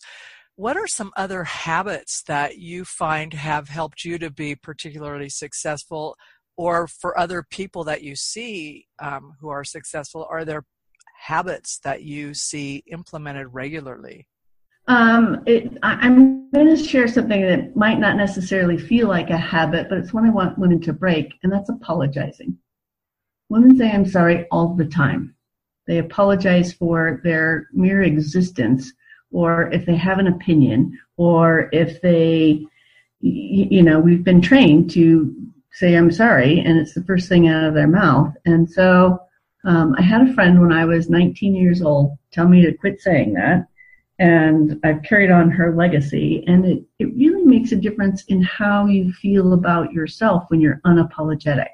What 0.56 0.76
are 0.76 0.86
some 0.86 1.12
other 1.16 1.44
habits 1.44 2.22
that 2.24 2.58
you 2.58 2.84
find 2.84 3.32
have 3.32 3.68
helped 3.68 4.04
you 4.04 4.18
to 4.18 4.30
be 4.30 4.54
particularly 4.54 5.28
successful, 5.28 6.16
or 6.56 6.86
for 6.86 7.18
other 7.18 7.42
people 7.48 7.84
that 7.84 8.02
you 8.02 8.14
see 8.14 8.86
um, 8.98 9.34
who 9.40 9.48
are 9.48 9.64
successful? 9.64 10.26
Are 10.30 10.44
there 10.44 10.64
habits 11.22 11.78
that 11.84 12.02
you 12.02 12.34
see 12.34 12.84
implemented 12.90 13.48
regularly? 13.52 14.26
Um, 14.88 15.42
it, 15.46 15.78
I, 15.82 16.06
am 16.06 16.50
going 16.50 16.74
to 16.74 16.82
share 16.82 17.06
something 17.06 17.42
that 17.42 17.76
might 17.76 18.00
not 18.00 18.16
necessarily 18.16 18.76
feel 18.76 19.08
like 19.08 19.30
a 19.30 19.36
habit, 19.36 19.88
but 19.88 19.98
it's 19.98 20.12
one 20.12 20.26
I 20.26 20.30
want 20.30 20.58
women 20.58 20.80
to 20.82 20.92
break, 20.92 21.34
and 21.42 21.52
that's 21.52 21.70
apologizing. 21.70 22.58
Women 23.48 23.76
say 23.76 23.90
I'm 23.90 24.06
sorry 24.06 24.46
all 24.50 24.74
the 24.74 24.84
time. 24.84 25.34
They 25.86 25.98
apologize 25.98 26.72
for 26.72 27.20
their 27.22 27.68
mere 27.72 28.02
existence, 28.02 28.92
or 29.30 29.70
if 29.72 29.86
they 29.86 29.96
have 29.96 30.18
an 30.18 30.26
opinion, 30.26 30.98
or 31.16 31.68
if 31.72 32.00
they, 32.00 32.66
you 33.20 33.82
know, 33.82 34.00
we've 34.00 34.24
been 34.24 34.42
trained 34.42 34.90
to 34.92 35.34
say 35.72 35.94
I'm 35.94 36.10
sorry, 36.10 36.60
and 36.60 36.78
it's 36.78 36.94
the 36.94 37.04
first 37.04 37.28
thing 37.28 37.48
out 37.48 37.64
of 37.64 37.74
their 37.74 37.88
mouth. 37.88 38.34
And 38.44 38.68
so 38.68 39.20
um, 39.64 39.94
I 39.98 40.02
had 40.02 40.28
a 40.28 40.34
friend 40.34 40.60
when 40.60 40.72
I 40.72 40.84
was 40.84 41.08
19 41.08 41.54
years 41.54 41.82
old 41.82 42.18
tell 42.32 42.48
me 42.48 42.64
to 42.64 42.72
quit 42.72 43.00
saying 43.00 43.34
that. 43.34 43.66
And 44.22 44.78
I've 44.84 45.02
carried 45.02 45.32
on 45.32 45.50
her 45.50 45.74
legacy. 45.74 46.44
And 46.46 46.64
it, 46.64 46.84
it 47.00 47.12
really 47.16 47.44
makes 47.44 47.72
a 47.72 47.76
difference 47.76 48.22
in 48.26 48.40
how 48.40 48.86
you 48.86 49.12
feel 49.12 49.52
about 49.52 49.92
yourself 49.92 50.44
when 50.46 50.60
you're 50.60 50.80
unapologetic. 50.86 51.70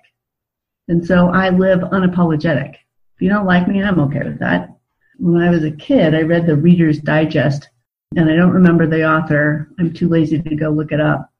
And 0.88 1.06
so 1.06 1.28
I 1.28 1.50
live 1.50 1.80
unapologetic. 1.80 2.70
If 2.70 3.20
you 3.20 3.28
don't 3.28 3.44
like 3.44 3.68
me, 3.68 3.82
I'm 3.82 4.00
okay 4.00 4.22
with 4.24 4.38
that. 4.38 4.74
When 5.18 5.42
I 5.42 5.50
was 5.50 5.62
a 5.62 5.70
kid, 5.72 6.14
I 6.14 6.22
read 6.22 6.46
the 6.46 6.56
Reader's 6.56 7.00
Digest, 7.00 7.68
and 8.16 8.30
I 8.30 8.34
don't 8.34 8.54
remember 8.54 8.86
the 8.86 9.06
author. 9.06 9.68
I'm 9.78 9.92
too 9.92 10.08
lazy 10.08 10.40
to 10.40 10.56
go 10.56 10.70
look 10.70 10.90
it 10.90 11.02
up. 11.02 11.30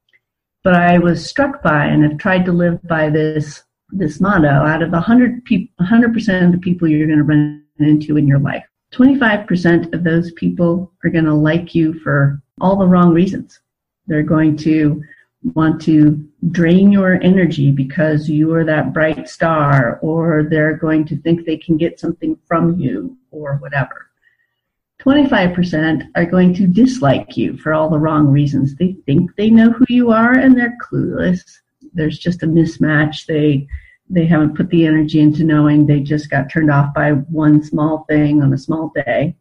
But 0.63 0.75
I 0.75 0.99
was 0.99 1.25
struck 1.25 1.63
by 1.63 1.87
and 1.87 2.03
have 2.03 2.19
tried 2.19 2.45
to 2.45 2.53
live 2.53 2.83
by 2.83 3.09
this 3.09 3.63
this 3.91 4.21
motto 4.21 4.47
out 4.47 4.83
of 4.83 4.91
100 4.91 5.43
people 5.47 5.73
100% 5.83 6.45
of 6.45 6.53
the 6.53 6.59
people 6.59 6.87
you're 6.87 7.07
going 7.07 7.19
to 7.19 7.25
run 7.25 7.65
into 7.79 8.19
in 8.19 8.27
your 8.27 8.39
life 8.39 8.67
25% 8.93 9.93
of 9.93 10.03
those 10.05 10.33
people 10.33 10.93
are 11.05 11.11
going 11.11 11.25
to 11.25 11.35
like 11.35 11.75
you 11.75 11.95
for 12.01 12.41
all 12.61 12.77
the 12.77 12.87
wrong 12.87 13.13
reasons 13.13 13.61
they're 14.09 14.23
going 14.23 14.57
to 14.57 15.03
want 15.55 15.81
to 15.83 16.27
drain 16.51 16.91
your 16.91 17.23
energy 17.23 17.71
because 17.71 18.29
you 18.29 18.53
are 18.53 18.65
that 18.65 18.93
bright 18.93 19.29
star, 19.29 20.01
or 20.03 20.43
they're 20.43 20.77
going 20.77 21.05
to 21.05 21.17
think 21.17 21.45
they 21.45 21.57
can 21.57 21.77
get 21.77 22.01
something 22.01 22.37
from 22.47 22.79
you, 22.81 23.17
or 23.31 23.57
whatever. 23.57 24.11
25% 25.01 26.09
are 26.17 26.27
going 26.27 26.53
to 26.55 26.67
dislike 26.67 27.37
you 27.37 27.57
for 27.59 27.73
all 27.73 27.89
the 27.89 27.99
wrong 27.99 28.27
reasons. 28.27 28.75
They 28.75 28.97
think 29.07 29.37
they 29.37 29.49
know 29.49 29.71
who 29.71 29.85
you 29.89 30.11
are 30.11 30.33
and 30.33 30.57
they're 30.57 30.77
clueless. 30.83 31.41
There's 31.93 32.19
just 32.19 32.43
a 32.43 32.47
mismatch. 32.47 33.27
They 33.27 33.69
they 34.11 34.27
haven't 34.27 34.57
put 34.57 34.71
the 34.71 34.87
energy 34.87 35.21
into 35.21 35.45
knowing 35.45 35.87
they 35.87 36.01
just 36.01 36.31
got 36.31 36.51
turned 36.51 36.71
off 36.71 36.95
by 36.95 37.13
one 37.13 37.63
small 37.63 38.05
thing 38.09 38.43
on 38.43 38.53
a 38.53 38.59
small 38.59 38.93
day. 38.95 39.37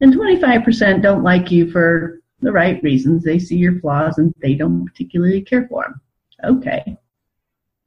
And 0.00 0.12
25% 0.12 1.02
don't 1.02 1.22
like 1.22 1.50
you 1.50 1.70
for 1.70 2.20
the 2.40 2.52
right 2.52 2.82
reasons. 2.82 3.24
They 3.24 3.38
see 3.38 3.56
your 3.56 3.80
flaws 3.80 4.18
and 4.18 4.34
they 4.42 4.54
don't 4.54 4.84
particularly 4.84 5.40
care 5.40 5.66
for 5.68 5.84
them. 5.84 6.00
Okay. 6.44 6.96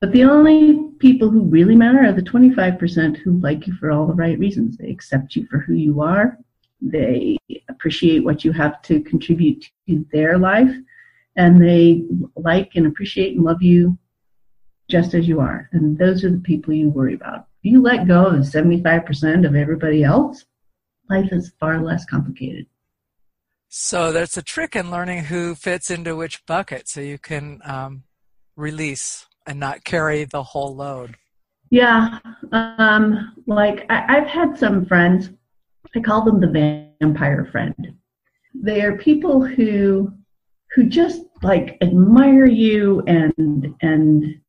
But 0.01 0.12
the 0.13 0.24
only 0.24 0.91
people 1.00 1.29
who 1.29 1.41
really 1.41 1.75
matter 1.75 2.00
are 2.00 2.13
the 2.13 2.22
25% 2.22 3.18
who 3.18 3.39
like 3.39 3.68
you 3.68 3.74
for 3.74 3.91
all 3.91 4.08
the 4.08 4.13
right 4.13 4.39
reasons. 4.39 4.77
They 4.77 4.89
accept 4.89 5.36
you 5.36 5.46
for 5.48 5.60
who 5.60 5.74
you 5.74 6.01
are. 6.01 6.38
They 6.82 7.38
appreciate 7.68 8.24
what 8.24 8.46
you 8.46 8.53
have 8.53 8.82
to 8.84 9.01
contribute 9.01 9.65
to 9.88 10.06
their 10.13 10.38
life. 10.38 10.74
And 11.36 11.62
they 11.62 12.03
like 12.38 12.72
and 12.75 12.88
appreciate 12.88 13.36
and 13.36 13.44
love 13.44 13.62
you 13.62 13.98
just 14.89 15.13
as 15.13 15.27
you 15.27 15.39
are. 15.39 15.69
And 15.72 15.98
those 15.98 16.24
are 16.24 16.31
the 16.31 16.39
people 16.39 16.74
you 16.74 16.89
worry 16.89 17.13
about. 17.13 17.46
If 17.63 17.72
you 17.72 17.81
let 17.81 18.08
go 18.08 18.25
of 18.25 18.41
75% 18.41 19.48
of 19.48 19.55
everybody 19.55 20.03
else, 20.03 20.46
life 21.10 21.31
is 21.31 21.53
far 21.60 21.81
less 21.81 22.05
complicated. 22.05 22.65
So 23.69 24.12
there's 24.12 24.36
a 24.36 24.41
trick 24.41 24.75
in 24.75 24.89
learning 24.89 25.25
who 25.25 25.53
fits 25.53 25.91
into 25.91 26.15
which 26.15 26.46
bucket 26.48 26.88
so 26.88 27.01
you 27.01 27.19
can 27.19 27.62
um, 27.63 28.03
release 28.55 29.27
and 29.46 29.60
not 29.60 29.84
carry 29.84 30.24
the 30.25 30.41
whole 30.41 30.75
load. 30.75 31.15
Yeah. 31.69 32.17
Um, 32.51 33.36
like 33.46 33.86
I, 33.89 34.17
I've 34.17 34.27
had 34.27 34.58
some 34.58 34.86
friends, 34.86 35.29
I 35.96 36.00
call 36.00 36.24
them 36.24 36.39
the 36.39 36.88
vampire 37.00 37.48
friend. 37.51 37.93
They 38.55 38.81
are 38.81 38.98
people 38.98 39.46
who 39.46 40.13
who 40.75 40.86
just 40.86 41.22
like 41.41 41.77
admire 41.81 42.46
you 42.46 43.01
and 43.08 43.75
and 43.81 44.39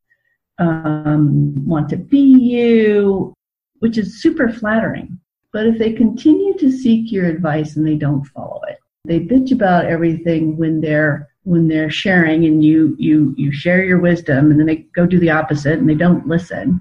um, 0.61 1.67
want 1.67 1.89
to 1.89 1.97
be 1.97 2.21
you, 2.21 3.35
which 3.81 3.99
is 3.99 4.23
super 4.23 4.49
flattering. 4.49 5.19
But 5.53 5.67
if 5.67 5.79
they 5.79 5.93
continue 5.93 6.57
to 6.59 6.71
seek 6.71 7.11
your 7.11 7.27
advice 7.27 7.77
and 7.77 7.87
they 7.87 7.97
don't 7.97 8.25
follow 8.27 8.61
it, 8.69 8.79
they 9.05 9.19
bitch 9.19 9.51
about 9.51 9.87
everything 9.87 10.57
when 10.57 10.81
they're 10.81 11.29
when 11.45 11.67
they're 11.67 11.91
sharing 11.91 12.45
and 12.45 12.63
you 12.63 12.95
you 12.99 13.35
you 13.37 13.51
share 13.51 13.83
your 13.83 13.99
wisdom 13.99 14.51
and 14.51 14.61
then 14.61 14.67
they 14.67 14.77
go 14.95 15.07
do 15.07 15.19
the 15.19 15.31
opposite 15.31 15.79
and 15.79 15.89
they 15.89 15.95
don't 15.95 16.29
listen. 16.29 16.81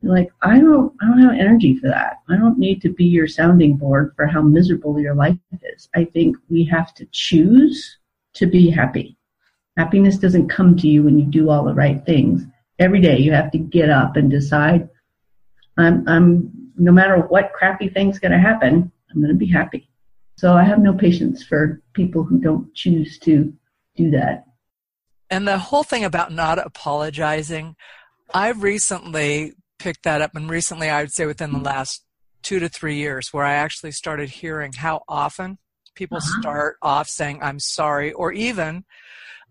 You're 0.00 0.14
like, 0.14 0.30
I 0.40 0.60
don't 0.60 0.94
I 1.02 1.06
don't 1.06 1.22
have 1.22 1.34
energy 1.34 1.76
for 1.76 1.88
that. 1.88 2.20
I 2.28 2.36
don't 2.36 2.58
need 2.58 2.80
to 2.82 2.88
be 2.88 3.04
your 3.04 3.28
sounding 3.28 3.76
board 3.76 4.12
for 4.16 4.26
how 4.26 4.40
miserable 4.40 4.98
your 4.98 5.14
life 5.14 5.36
is. 5.74 5.88
I 5.94 6.04
think 6.04 6.36
we 6.48 6.64
have 6.64 6.94
to 6.94 7.06
choose 7.10 7.98
to 8.34 8.46
be 8.46 8.70
happy. 8.70 9.16
Happiness 9.76 10.18
doesn't 10.18 10.48
come 10.48 10.76
to 10.76 10.88
you 10.88 11.02
when 11.02 11.18
you 11.18 11.24
do 11.24 11.50
all 11.50 11.64
the 11.64 11.74
right 11.74 12.04
things. 12.06 12.44
Every 12.78 13.00
day 13.00 13.18
you 13.18 13.32
have 13.32 13.50
to 13.52 13.58
get 13.58 13.90
up 13.90 14.16
and 14.16 14.30
decide 14.30 14.88
I'm 15.76 16.06
I'm 16.08 16.50
no 16.76 16.92
matter 16.92 17.18
what 17.18 17.52
crappy 17.52 17.88
thing's 17.88 18.18
gonna 18.18 18.40
happen, 18.40 18.90
I'm 19.10 19.20
gonna 19.20 19.34
be 19.34 19.46
happy. 19.46 19.88
So 20.36 20.54
I 20.54 20.64
have 20.64 20.78
no 20.78 20.92
patience 20.92 21.44
for 21.44 21.80
people 21.92 22.24
who 22.24 22.38
don't 22.38 22.74
choose 22.74 23.18
to 23.20 23.52
do 23.96 24.10
that. 24.10 24.44
And 25.30 25.46
the 25.46 25.58
whole 25.58 25.82
thing 25.82 26.04
about 26.04 26.32
not 26.32 26.58
apologizing, 26.58 27.76
I've 28.34 28.62
recently 28.62 29.54
picked 29.78 30.04
that 30.04 30.20
up, 30.20 30.34
and 30.34 30.48
recently 30.50 30.90
I 30.90 31.02
would 31.02 31.12
say 31.12 31.26
within 31.26 31.52
the 31.52 31.58
last 31.58 32.04
two 32.42 32.58
to 32.58 32.68
three 32.68 32.96
years, 32.96 33.32
where 33.32 33.44
I 33.44 33.54
actually 33.54 33.92
started 33.92 34.30
hearing 34.30 34.72
how 34.72 35.02
often 35.08 35.58
people 35.94 36.18
uh-huh. 36.18 36.40
start 36.40 36.76
off 36.82 37.08
saying, 37.08 37.40
I'm 37.42 37.58
sorry, 37.58 38.12
or 38.12 38.32
even, 38.32 38.84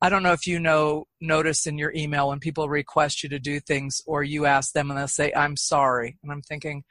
I 0.02 0.10
don't 0.10 0.24
know 0.24 0.34
if 0.34 0.48
you 0.48 0.60
know, 0.60 1.06
notice 1.20 1.68
in 1.68 1.78
your 1.78 1.94
email 1.94 2.30
when 2.30 2.40
people 2.40 2.68
request 2.68 3.24
you 3.24 3.30
to 3.30 3.40
do 3.40 3.60
things, 3.60 4.02
or 4.06 4.24
you 4.24 4.46
ask 4.46 4.74
them 4.74 4.90
and 4.90 5.00
they'll 5.00 5.08
say, 5.08 5.32
I'm 5.36 5.56
sorry. 5.56 6.18
And 6.24 6.32
I'm 6.32 6.42
thinking, 6.42 6.84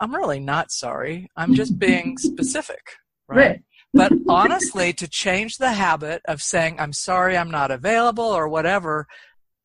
I'm 0.00 0.14
really 0.14 0.40
not 0.40 0.70
sorry. 0.72 1.28
I'm 1.36 1.54
just 1.54 1.78
being 1.80 2.18
specific 2.18 2.82
right? 3.28 3.36
right. 3.38 3.62
but 3.92 4.12
honestly, 4.28 4.92
to 4.94 5.08
change 5.08 5.58
the 5.58 5.72
habit 5.72 6.22
of 6.26 6.42
saying, 6.42 6.76
I'm 6.78 6.92
sorry, 6.92 7.36
I'm 7.36 7.50
not 7.50 7.70
available 7.70 8.24
or 8.24 8.48
whatever, 8.48 9.06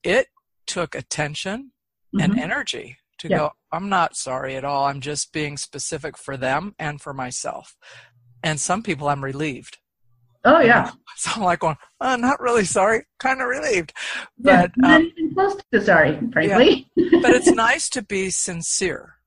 it 0.03 0.27
took 0.67 0.95
attention 0.95 1.71
mm-hmm. 2.15 2.31
and 2.31 2.39
energy 2.39 2.97
to 3.19 3.29
yeah. 3.29 3.37
go, 3.37 3.51
I'm 3.71 3.89
not 3.89 4.15
sorry 4.15 4.55
at 4.55 4.65
all. 4.65 4.85
I'm 4.85 5.01
just 5.01 5.31
being 5.31 5.57
specific 5.57 6.17
for 6.17 6.37
them 6.37 6.75
and 6.79 6.99
for 6.99 7.13
myself. 7.13 7.75
And 8.43 8.59
some 8.59 8.81
people 8.81 9.07
I'm 9.07 9.23
relieved. 9.23 9.77
Oh 10.43 10.59
yeah. 10.61 10.91
So 11.17 11.29
I'm 11.35 11.43
like 11.43 11.59
going, 11.59 11.75
oh, 11.99 12.15
not 12.15 12.39
really 12.39 12.65
sorry, 12.65 13.03
kind 13.19 13.41
of 13.41 13.47
relieved, 13.47 13.93
Yeah, 14.39 14.61
but 14.63 14.71
not 14.77 15.01
um, 15.01 15.11
even 15.15 15.33
close 15.35 15.55
to 15.71 15.81
sorry, 15.81 16.17
frankly. 16.33 16.89
but 16.95 17.31
it's 17.31 17.51
nice 17.67 17.89
to 17.89 18.01
be 18.01 18.31
sincere, 18.31 19.17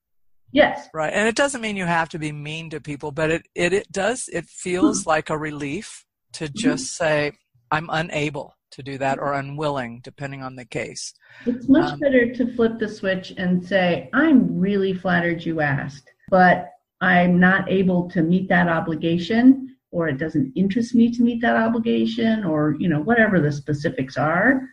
yes. 0.50 0.88
right? 0.92 1.12
And 1.12 1.28
it 1.28 1.36
doesn't 1.36 1.60
mean 1.60 1.76
you 1.76 1.84
have 1.84 2.08
to 2.08 2.18
be 2.18 2.32
mean 2.32 2.68
to 2.70 2.80
people, 2.80 3.12
but 3.12 3.30
it 3.30 3.46
it, 3.54 3.72
it 3.72 3.92
does. 3.92 4.28
It 4.32 4.46
feels 4.46 5.06
like 5.06 5.30
a 5.30 5.38
relief 5.38 6.04
to 6.32 6.48
just 6.48 6.96
say 6.96 7.32
I'm 7.70 7.88
unable 7.92 8.56
to 8.72 8.82
do 8.82 8.98
that 8.98 9.20
or 9.20 9.34
unwilling, 9.34 10.00
depending 10.02 10.42
on 10.42 10.56
the 10.56 10.64
case. 10.64 11.14
It's 11.46 11.68
much 11.68 11.92
Um, 11.92 12.00
better 12.00 12.32
to 12.34 12.54
flip 12.56 12.80
the 12.80 12.88
switch 12.88 13.34
and 13.38 13.64
say, 13.64 14.10
I'm 14.12 14.58
really 14.58 14.94
flattered 14.94 15.44
you 15.46 15.60
asked, 15.60 16.10
but 16.28 16.70
I'm 17.00 17.38
not 17.38 17.70
able 17.70 18.10
to 18.10 18.22
meet 18.22 18.48
that 18.48 18.66
obligation, 18.68 19.73
or 19.94 20.08
it 20.08 20.18
doesn't 20.18 20.52
interest 20.56 20.92
me 20.92 21.08
to 21.12 21.22
meet 21.22 21.40
that 21.40 21.54
obligation, 21.56 22.42
or 22.44 22.74
you 22.80 22.88
know, 22.88 23.00
whatever 23.00 23.40
the 23.40 23.52
specifics 23.52 24.16
are. 24.16 24.68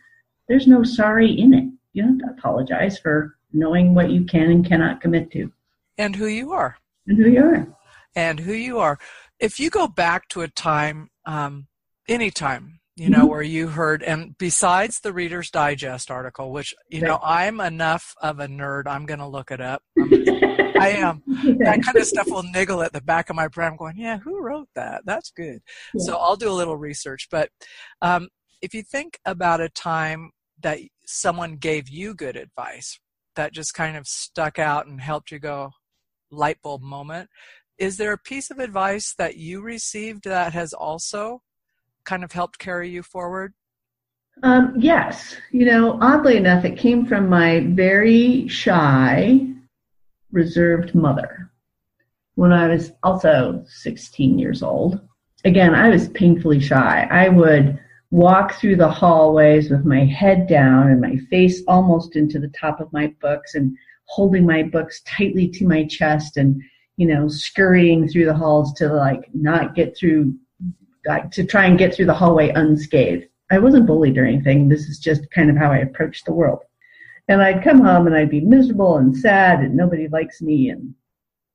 There's 0.48 0.66
no 0.66 0.82
sorry 0.82 1.30
in 1.30 1.54
it. 1.54 1.64
You 1.92 2.02
don't 2.02 2.18
have 2.20 2.34
to 2.34 2.38
apologize 2.40 2.98
for 2.98 3.36
knowing 3.52 3.94
what 3.94 4.10
you 4.10 4.24
can 4.24 4.50
and 4.50 4.66
cannot 4.66 5.00
commit 5.00 5.30
to 5.32 5.52
And 5.96 6.16
who 6.16 6.26
you 6.26 6.52
are. 6.52 6.76
and 7.06 7.16
who 7.16 7.30
you 7.30 7.44
are. 7.44 7.68
and 8.16 8.40
who 8.40 8.52
you 8.52 8.78
are. 8.80 8.98
If 9.38 9.60
you 9.60 9.70
go 9.70 9.86
back 9.86 10.28
to 10.30 10.40
a 10.42 10.48
time, 10.48 11.10
um, 11.24 11.68
any 12.08 12.30
time, 12.32 12.80
you 12.96 13.08
know, 13.08 13.26
Mhm. 13.26 13.30
where 13.30 13.42
you 13.42 13.68
heard, 13.68 14.02
and 14.02 14.36
besides 14.36 15.00
the 15.00 15.12
Reader's 15.12 15.50
Digest 15.50 16.10
article, 16.10 16.52
which, 16.52 16.74
you 16.88 17.00
know, 17.00 17.18
I'm 17.22 17.60
enough 17.60 18.14
of 18.20 18.38
a 18.38 18.46
nerd, 18.46 18.86
I'm 18.86 19.06
going 19.06 19.20
to 19.20 19.26
look 19.26 19.50
it 19.50 19.60
up. 19.60 19.82
I 20.78 20.90
am. 20.90 21.22
That 21.60 21.82
kind 21.82 21.96
of 21.96 22.06
stuff 22.06 22.30
will 22.30 22.42
niggle 22.42 22.82
at 22.82 22.92
the 22.92 23.00
back 23.00 23.30
of 23.30 23.36
my 23.36 23.48
brain. 23.48 23.70
I'm 23.70 23.76
going, 23.76 23.96
yeah, 23.96 24.18
who 24.18 24.40
wrote 24.40 24.68
that? 24.74 25.02
That's 25.06 25.30
good. 25.30 25.60
So 25.98 26.16
I'll 26.16 26.36
do 26.36 26.50
a 26.50 26.52
little 26.52 26.76
research. 26.76 27.28
But 27.30 27.50
um, 28.02 28.28
if 28.60 28.74
you 28.74 28.82
think 28.82 29.18
about 29.24 29.60
a 29.60 29.68
time 29.68 30.30
that 30.60 30.78
someone 31.06 31.56
gave 31.56 31.88
you 31.88 32.14
good 32.14 32.36
advice 32.36 32.98
that 33.36 33.52
just 33.52 33.74
kind 33.74 33.96
of 33.96 34.06
stuck 34.06 34.58
out 34.58 34.86
and 34.86 35.00
helped 35.00 35.30
you 35.30 35.38
go, 35.38 35.70
light 36.30 36.58
bulb 36.62 36.82
moment, 36.82 37.30
is 37.78 37.96
there 37.96 38.12
a 38.12 38.18
piece 38.18 38.50
of 38.50 38.58
advice 38.58 39.14
that 39.16 39.36
you 39.36 39.62
received 39.62 40.24
that 40.24 40.52
has 40.52 40.72
also 40.72 41.42
kind 42.04 42.24
of 42.24 42.32
helped 42.32 42.58
carry 42.58 42.90
you 42.90 43.02
forward? 43.02 43.54
Um, 44.42 44.74
yes. 44.78 45.36
You 45.50 45.66
know, 45.66 45.98
oddly 46.00 46.36
enough, 46.36 46.64
it 46.64 46.78
came 46.78 47.06
from 47.06 47.28
my 47.28 47.60
very 47.70 48.48
shy, 48.48 49.46
reserved 50.32 50.94
mother 50.94 51.50
when 52.34 52.52
I 52.52 52.68
was 52.68 52.92
also 53.02 53.62
16 53.66 54.38
years 54.38 54.62
old. 54.62 55.00
Again, 55.44 55.74
I 55.74 55.90
was 55.90 56.08
painfully 56.08 56.60
shy. 56.60 57.06
I 57.10 57.28
would 57.28 57.78
walk 58.10 58.54
through 58.54 58.76
the 58.76 58.90
hallways 58.90 59.70
with 59.70 59.84
my 59.84 60.04
head 60.04 60.46
down 60.46 60.88
and 60.88 61.00
my 61.00 61.16
face 61.30 61.62
almost 61.66 62.16
into 62.16 62.38
the 62.38 62.48
top 62.48 62.80
of 62.80 62.92
my 62.92 63.08
books 63.20 63.54
and 63.54 63.76
holding 64.04 64.46
my 64.46 64.62
books 64.62 65.02
tightly 65.06 65.48
to 65.48 65.66
my 65.66 65.84
chest 65.84 66.36
and, 66.36 66.62
you 66.96 67.06
know, 67.06 67.28
scurrying 67.28 68.06
through 68.06 68.26
the 68.26 68.34
halls 68.34 68.72
to 68.74 68.88
like 68.88 69.28
not 69.34 69.74
get 69.74 69.96
through, 69.96 70.34
like 71.06 71.30
to 71.32 71.44
try 71.44 71.66
and 71.66 71.78
get 71.78 71.94
through 71.94 72.06
the 72.06 72.14
hallway 72.14 72.50
unscathed. 72.50 73.26
I 73.50 73.58
wasn't 73.58 73.86
bullied 73.86 74.16
or 74.18 74.24
anything. 74.24 74.68
This 74.68 74.88
is 74.88 74.98
just 74.98 75.30
kind 75.30 75.50
of 75.50 75.56
how 75.56 75.70
I 75.70 75.78
approached 75.78 76.24
the 76.24 76.32
world. 76.32 76.60
And 77.28 77.42
I'd 77.42 77.62
come 77.62 77.80
home 77.80 78.06
and 78.06 78.16
I'd 78.16 78.30
be 78.30 78.40
miserable 78.40 78.96
and 78.96 79.16
sad 79.16 79.60
and 79.60 79.76
nobody 79.76 80.08
likes 80.08 80.40
me. 80.40 80.70
And 80.70 80.94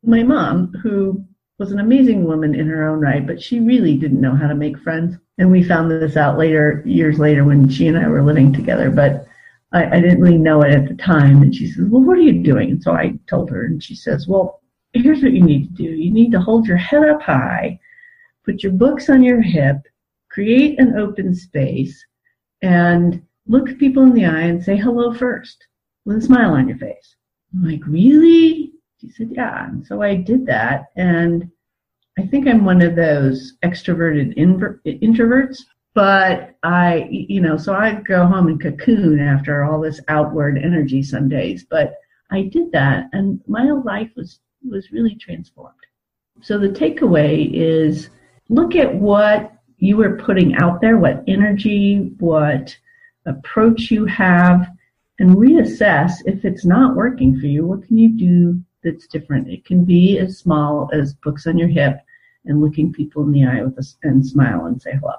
my 0.03 0.23
mom, 0.23 0.73
who 0.83 1.25
was 1.59 1.71
an 1.71 1.79
amazing 1.79 2.23
woman 2.23 2.53
in 2.53 2.67
her 2.67 2.87
own 2.87 2.99
right, 2.99 3.25
but 3.25 3.41
she 3.41 3.59
really 3.59 3.97
didn't 3.97 4.21
know 4.21 4.35
how 4.35 4.47
to 4.47 4.55
make 4.55 4.77
friends. 4.79 5.17
And 5.37 5.51
we 5.51 5.63
found 5.63 5.89
this 5.89 6.15
out 6.15 6.37
later, 6.37 6.83
years 6.85 7.19
later, 7.19 7.43
when 7.43 7.67
she 7.67 7.87
and 7.87 7.97
I 7.97 8.07
were 8.07 8.23
living 8.23 8.53
together. 8.53 8.89
But 8.89 9.27
I, 9.73 9.97
I 9.97 10.01
didn't 10.01 10.21
really 10.21 10.37
know 10.37 10.61
it 10.61 10.71
at 10.71 10.87
the 10.87 10.95
time. 10.95 11.41
And 11.41 11.53
she 11.53 11.67
says, 11.67 11.85
Well, 11.89 12.03
what 12.03 12.17
are 12.17 12.21
you 12.21 12.43
doing? 12.43 12.71
And 12.71 12.81
so 12.81 12.93
I 12.93 13.13
told 13.27 13.49
her, 13.49 13.65
and 13.65 13.83
she 13.83 13.95
says, 13.95 14.27
Well, 14.27 14.61
here's 14.93 15.21
what 15.21 15.33
you 15.33 15.43
need 15.43 15.67
to 15.67 15.73
do 15.73 15.83
you 15.83 16.11
need 16.11 16.31
to 16.31 16.39
hold 16.39 16.67
your 16.67 16.77
head 16.77 17.07
up 17.07 17.21
high, 17.21 17.79
put 18.47 18.63
your 18.63 18.71
books 18.71 19.09
on 19.09 19.21
your 19.21 19.41
hip, 19.41 19.77
create 20.31 20.79
an 20.79 20.97
open 20.97 21.35
space, 21.35 22.03
and 22.61 23.21
look 23.45 23.77
people 23.77 24.03
in 24.03 24.13
the 24.13 24.25
eye 24.25 24.43
and 24.43 24.63
say 24.63 24.77
hello 24.77 25.13
first 25.13 25.67
with 26.05 26.17
a 26.17 26.21
smile 26.21 26.53
on 26.53 26.67
your 26.67 26.77
face. 26.77 27.15
I'm 27.53 27.69
like, 27.69 27.85
Really? 27.85 28.71
She 29.01 29.09
said, 29.09 29.29
Yeah. 29.31 29.67
And 29.67 29.85
so 29.85 30.01
I 30.01 30.15
did 30.15 30.45
that. 30.47 30.85
And 30.95 31.51
I 32.17 32.25
think 32.25 32.47
I'm 32.47 32.65
one 32.65 32.81
of 32.81 32.95
those 32.95 33.53
extroverted 33.63 34.35
introverts, 34.37 35.59
but 35.93 36.55
I, 36.63 37.07
you 37.09 37.41
know, 37.41 37.57
so 37.57 37.75
I 37.75 37.95
go 38.01 38.25
home 38.25 38.47
and 38.47 38.61
cocoon 38.61 39.19
after 39.19 39.63
all 39.63 39.79
this 39.79 40.01
outward 40.07 40.57
energy 40.57 41.03
some 41.03 41.29
days. 41.29 41.65
But 41.69 41.95
I 42.31 42.43
did 42.43 42.71
that, 42.71 43.09
and 43.13 43.39
my 43.47 43.69
life 43.71 44.09
was 44.15 44.39
was 44.67 44.91
really 44.91 45.15
transformed. 45.15 45.75
So 46.41 46.57
the 46.57 46.69
takeaway 46.69 47.49
is 47.53 48.09
look 48.49 48.75
at 48.75 48.93
what 48.93 49.53
you 49.77 50.01
are 50.01 50.17
putting 50.17 50.55
out 50.55 50.81
there, 50.81 50.97
what 50.97 51.23
energy, 51.27 52.11
what 52.19 52.75
approach 53.25 53.91
you 53.91 54.05
have, 54.05 54.67
and 55.19 55.35
reassess 55.35 56.13
if 56.25 56.45
it's 56.45 56.65
not 56.65 56.95
working 56.95 57.39
for 57.39 57.47
you. 57.47 57.65
What 57.65 57.83
can 57.83 57.97
you 57.97 58.17
do 58.17 58.61
that's 58.83 59.07
different? 59.07 59.49
It 59.49 59.65
can 59.65 59.83
be 59.83 60.17
as 60.19 60.37
small 60.37 60.89
as 60.93 61.13
books 61.13 61.47
on 61.47 61.57
your 61.57 61.67
hip 61.67 61.99
and 62.45 62.61
looking 62.61 62.93
people 62.93 63.23
in 63.23 63.31
the 63.31 63.45
eye 63.45 63.61
with 63.61 63.77
a, 63.77 64.07
and 64.07 64.25
smile 64.25 64.65
and 64.65 64.81
say 64.81 64.93
hello. 64.99 65.15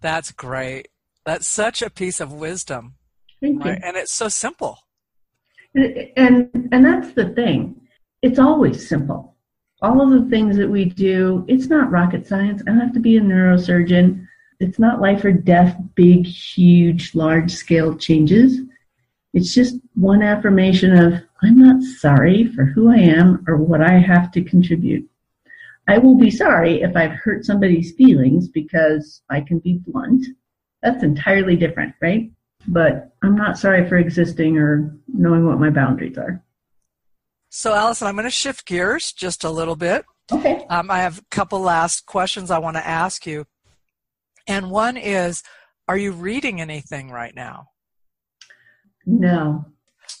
That's 0.00 0.32
great. 0.32 0.88
That's 1.24 1.46
such 1.46 1.82
a 1.82 1.90
piece 1.90 2.20
of 2.20 2.32
wisdom, 2.32 2.94
Thank 3.40 3.64
right? 3.64 3.80
And 3.82 3.96
it's 3.96 4.14
so 4.14 4.28
simple. 4.28 4.78
you. 5.74 6.08
And 6.16 6.68
and 6.72 6.84
that's 6.84 7.12
the 7.12 7.28
thing. 7.30 7.80
It's 8.22 8.38
always 8.38 8.88
simple. 8.88 9.31
All 9.82 10.00
of 10.00 10.10
the 10.10 10.30
things 10.30 10.56
that 10.58 10.70
we 10.70 10.84
do, 10.84 11.44
it's 11.48 11.66
not 11.66 11.90
rocket 11.90 12.24
science. 12.24 12.62
I 12.62 12.70
don't 12.70 12.80
have 12.80 12.92
to 12.94 13.00
be 13.00 13.16
a 13.16 13.20
neurosurgeon. 13.20 14.26
It's 14.60 14.78
not 14.78 15.00
life 15.00 15.24
or 15.24 15.32
death, 15.32 15.76
big, 15.96 16.24
huge, 16.24 17.16
large 17.16 17.50
scale 17.50 17.96
changes. 17.96 18.60
It's 19.34 19.52
just 19.52 19.76
one 19.94 20.22
affirmation 20.22 20.96
of, 20.96 21.20
I'm 21.42 21.58
not 21.58 21.82
sorry 21.82 22.46
for 22.54 22.64
who 22.64 22.92
I 22.92 22.98
am 22.98 23.44
or 23.48 23.56
what 23.56 23.82
I 23.82 23.98
have 23.98 24.30
to 24.32 24.44
contribute. 24.44 25.08
I 25.88 25.98
will 25.98 26.14
be 26.16 26.30
sorry 26.30 26.82
if 26.82 26.94
I've 26.94 27.18
hurt 27.18 27.44
somebody's 27.44 27.92
feelings 27.92 28.46
because 28.46 29.22
I 29.30 29.40
can 29.40 29.58
be 29.58 29.80
blunt. 29.84 30.24
That's 30.80 31.02
entirely 31.02 31.56
different, 31.56 31.94
right? 32.00 32.30
But 32.68 33.12
I'm 33.22 33.34
not 33.34 33.58
sorry 33.58 33.88
for 33.88 33.96
existing 33.96 34.58
or 34.58 34.96
knowing 35.08 35.44
what 35.44 35.58
my 35.58 35.70
boundaries 35.70 36.18
are. 36.18 36.40
So, 37.54 37.74
Allison, 37.74 38.08
I'm 38.08 38.14
going 38.14 38.24
to 38.24 38.30
shift 38.30 38.64
gears 38.64 39.12
just 39.12 39.44
a 39.44 39.50
little 39.50 39.76
bit. 39.76 40.06
Okay. 40.32 40.64
Um, 40.70 40.90
I 40.90 41.00
have 41.00 41.18
a 41.18 41.24
couple 41.30 41.60
last 41.60 42.06
questions 42.06 42.50
I 42.50 42.58
want 42.58 42.78
to 42.78 42.86
ask 42.86 43.26
you. 43.26 43.44
And 44.48 44.70
one 44.70 44.96
is 44.96 45.42
Are 45.86 45.98
you 45.98 46.12
reading 46.12 46.62
anything 46.62 47.10
right 47.10 47.34
now? 47.34 47.66
No. 49.04 49.66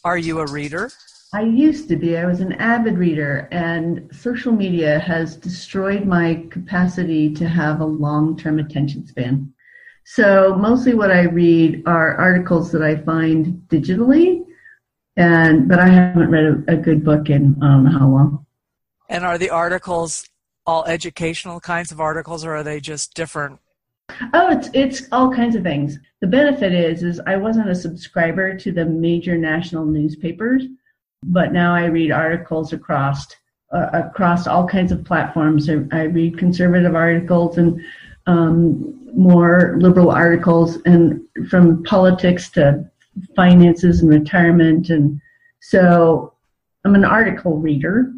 Are 0.04 0.18
you 0.18 0.40
a 0.40 0.46
reader? 0.46 0.90
I 1.32 1.40
used 1.40 1.88
to 1.88 1.96
be. 1.96 2.18
I 2.18 2.26
was 2.26 2.40
an 2.40 2.52
avid 2.52 2.98
reader, 2.98 3.48
and 3.50 4.10
social 4.12 4.52
media 4.52 4.98
has 4.98 5.34
destroyed 5.34 6.04
my 6.04 6.46
capacity 6.50 7.32
to 7.32 7.48
have 7.48 7.80
a 7.80 7.86
long 7.86 8.36
term 8.36 8.58
attention 8.58 9.06
span. 9.06 9.50
So, 10.04 10.54
mostly 10.54 10.92
what 10.92 11.10
I 11.10 11.22
read 11.22 11.82
are 11.86 12.16
articles 12.16 12.70
that 12.72 12.82
I 12.82 12.96
find 12.96 13.62
digitally, 13.68 14.44
and 15.16 15.68
but 15.68 15.78
I 15.78 15.88
haven't 15.88 16.30
read 16.30 16.44
a, 16.44 16.72
a 16.72 16.76
good 16.76 17.04
book 17.04 17.30
in 17.30 17.56
I 17.62 17.66
don't 17.66 17.84
know 17.84 17.98
how 17.98 18.08
long. 18.08 18.46
And 19.08 19.24
are 19.24 19.38
the 19.38 19.50
articles 19.50 20.28
all 20.66 20.84
educational 20.84 21.60
kinds 21.60 21.90
of 21.90 22.00
articles 22.00 22.44
or 22.44 22.54
are 22.54 22.62
they 22.62 22.80
just 22.80 23.14
different? 23.14 23.58
Oh, 24.32 24.50
it's 24.50 24.68
it's 24.74 25.08
all 25.12 25.32
kinds 25.32 25.56
of 25.56 25.62
things. 25.62 25.98
The 26.20 26.26
benefit 26.26 26.72
is 26.72 27.02
is 27.02 27.20
I 27.26 27.36
wasn't 27.36 27.70
a 27.70 27.74
subscriber 27.74 28.56
to 28.56 28.72
the 28.72 28.84
major 28.84 29.36
national 29.36 29.86
newspapers, 29.86 30.64
but 31.24 31.52
now 31.52 31.74
I 31.74 31.86
read 31.86 32.10
articles 32.10 32.72
across 32.72 33.26
uh, 33.72 33.88
across 33.92 34.46
all 34.46 34.66
kinds 34.66 34.92
of 34.92 35.04
platforms. 35.04 35.68
I, 35.68 35.78
I 35.92 36.02
read 36.02 36.38
conservative 36.38 36.94
articles 36.94 37.58
and 37.58 37.80
um, 38.26 38.98
more 39.14 39.76
liberal 39.78 40.10
articles, 40.10 40.78
and 40.84 41.22
from 41.48 41.82
politics 41.84 42.50
to 42.50 42.90
finances 43.36 44.00
and 44.00 44.10
retirement, 44.10 44.90
and 44.90 45.20
so 45.60 46.34
I'm 46.84 46.94
an 46.94 47.04
article 47.04 47.58
reader, 47.58 48.12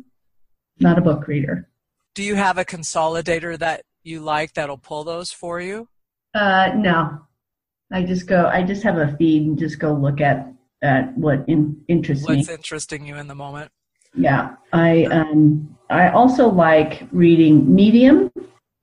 not 0.81 0.99
a 0.99 1.03
book 1.03 1.27
reader. 1.29 1.69
Do 2.15 2.23
you 2.23 2.37
have 2.37 2.59
a 2.59 2.65
consolidator 2.65 3.59
that 3.59 3.83
you 4.03 4.21
like 4.21 4.55
that'll 4.55 4.79
pull 4.79 5.05
those 5.05 5.33
for 5.33 5.61
you? 5.61 5.89
Uh, 6.35 6.73
no, 6.77 7.21
I 7.93 8.03
just 8.03 8.27
go. 8.27 8.47
I 8.47 8.63
just 8.63 8.83
have 8.83 8.99
a 8.99 9.17
feed 9.17 9.47
and 9.47 9.59
just 9.59 9.79
go 9.79 9.93
look 9.93 10.21
at 10.21 10.53
at 10.83 11.17
what 11.17 11.45
in, 11.49 11.83
interests 11.89 12.29
What's 12.29 12.49
me. 12.49 12.55
interesting 12.55 13.07
you 13.07 13.17
in 13.17 13.27
the 13.27 13.35
moment? 13.35 13.73
Yeah, 14.15 14.57
I 14.73 15.05
um 15.05 15.77
I 15.91 16.11
also 16.11 16.49
like 16.49 17.09
reading 17.11 17.75
Medium 17.75 18.31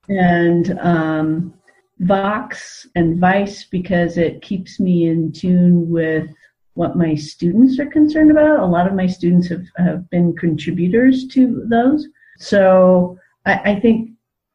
and 0.10 0.78
um 0.80 1.54
Vox 2.02 2.88
and 2.96 3.20
Vice 3.20 3.64
because 3.64 4.18
it 4.18 4.42
keeps 4.42 4.80
me 4.80 5.08
in 5.08 5.32
tune 5.32 5.90
with 5.90 6.28
what 6.74 6.98
my 6.98 7.14
students 7.16 7.80
are 7.80 7.86
concerned 7.86 8.32
about. 8.32 8.60
A 8.60 8.66
lot 8.66 8.88
of 8.88 8.94
my 8.94 9.06
students 9.06 9.48
have, 9.50 9.66
have 9.78 10.10
been 10.10 10.36
contributors 10.36 11.28
to 11.28 11.64
those. 11.70 12.08
So 12.38 13.18
I, 13.46 13.72
I 13.72 13.80
think 13.80 14.12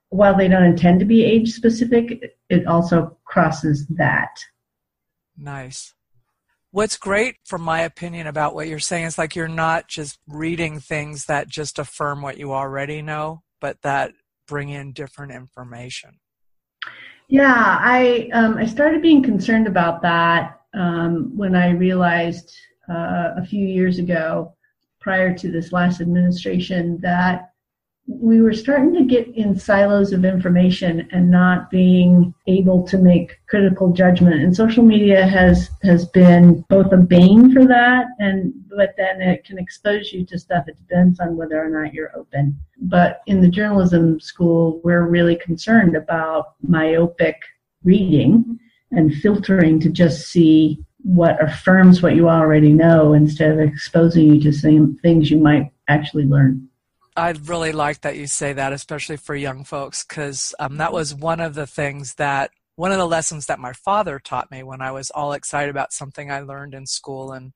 while 0.08 0.36
they 0.36 0.48
don't 0.48 0.64
intend 0.64 0.98
to 1.00 1.06
be 1.06 1.24
age 1.24 1.52
specific, 1.52 2.36
it 2.48 2.66
also 2.66 3.16
crosses 3.24 3.86
that. 3.88 4.38
Nice. 5.36 5.94
What's 6.72 6.96
great, 6.96 7.36
from 7.44 7.62
my 7.62 7.80
opinion, 7.82 8.26
about 8.26 8.54
what 8.54 8.68
you're 8.68 8.78
saying 8.78 9.06
is 9.06 9.18
like 9.18 9.36
you're 9.36 9.48
not 9.48 9.88
just 9.88 10.18
reading 10.26 10.80
things 10.80 11.26
that 11.26 11.48
just 11.48 11.78
affirm 11.78 12.22
what 12.22 12.38
you 12.38 12.52
already 12.52 13.02
know, 13.02 13.42
but 13.60 13.82
that 13.82 14.12
bring 14.48 14.68
in 14.70 14.92
different 14.92 15.32
information. 15.32 16.18
Yeah, 17.28 17.78
I 17.80 18.28
um, 18.32 18.56
I 18.56 18.66
started 18.66 19.02
being 19.02 19.22
concerned 19.22 19.66
about 19.66 20.00
that 20.02 20.60
um, 20.74 21.36
when 21.36 21.56
I 21.56 21.70
realized 21.70 22.54
uh, 22.88 23.34
a 23.36 23.44
few 23.44 23.66
years 23.66 23.98
ago, 23.98 24.54
prior 25.00 25.34
to 25.36 25.50
this 25.50 25.72
last 25.72 26.00
administration, 26.00 26.98
that 27.00 27.50
we 28.08 28.40
were 28.40 28.52
starting 28.52 28.94
to 28.94 29.04
get 29.04 29.28
in 29.34 29.58
silos 29.58 30.12
of 30.12 30.24
information 30.24 31.08
and 31.10 31.28
not 31.28 31.70
being 31.70 32.32
able 32.46 32.86
to 32.86 32.98
make 32.98 33.38
critical 33.48 33.92
judgment. 33.92 34.42
And 34.42 34.54
social 34.54 34.84
media 34.84 35.26
has 35.26 35.70
has 35.82 36.06
been 36.06 36.64
both 36.68 36.92
a 36.92 36.96
bane 36.96 37.52
for 37.52 37.66
that 37.66 38.06
and 38.18 38.52
but 38.68 38.94
then 38.96 39.20
it 39.20 39.44
can 39.44 39.58
expose 39.58 40.12
you 40.12 40.24
to 40.26 40.38
stuff. 40.38 40.68
It 40.68 40.76
depends 40.76 41.18
on 41.18 41.36
whether 41.36 41.62
or 41.62 41.68
not 41.68 41.92
you're 41.92 42.16
open. 42.16 42.58
But 42.82 43.22
in 43.26 43.40
the 43.40 43.48
journalism 43.48 44.20
school 44.20 44.80
we're 44.84 45.06
really 45.06 45.36
concerned 45.36 45.96
about 45.96 46.54
myopic 46.62 47.36
reading 47.82 48.58
and 48.92 49.14
filtering 49.14 49.80
to 49.80 49.88
just 49.88 50.28
see 50.28 50.78
what 51.02 51.42
affirms 51.42 52.02
what 52.02 52.14
you 52.14 52.28
already 52.28 52.72
know 52.72 53.14
instead 53.14 53.50
of 53.50 53.60
exposing 53.60 54.34
you 54.34 54.40
to 54.40 54.52
same 54.52 54.96
things 55.02 55.30
you 55.30 55.38
might 55.38 55.72
actually 55.88 56.24
learn 56.24 56.68
I 57.16 57.30
really 57.44 57.72
like 57.72 58.02
that 58.02 58.16
you 58.16 58.26
say 58.26 58.52
that, 58.52 58.72
especially 58.72 59.16
for 59.16 59.34
young 59.34 59.64
folks, 59.64 60.04
because 60.04 60.54
um, 60.58 60.76
that 60.76 60.92
was 60.92 61.14
one 61.14 61.40
of 61.40 61.54
the 61.54 61.66
things 61.66 62.14
that 62.14 62.50
one 62.76 62.92
of 62.92 62.98
the 62.98 63.06
lessons 63.06 63.46
that 63.46 63.58
my 63.58 63.72
father 63.72 64.18
taught 64.18 64.50
me 64.50 64.62
when 64.62 64.82
I 64.82 64.90
was 64.92 65.10
all 65.10 65.32
excited 65.32 65.70
about 65.70 65.94
something 65.94 66.30
I 66.30 66.40
learned 66.40 66.74
in 66.74 66.86
school. 66.86 67.32
And 67.32 67.52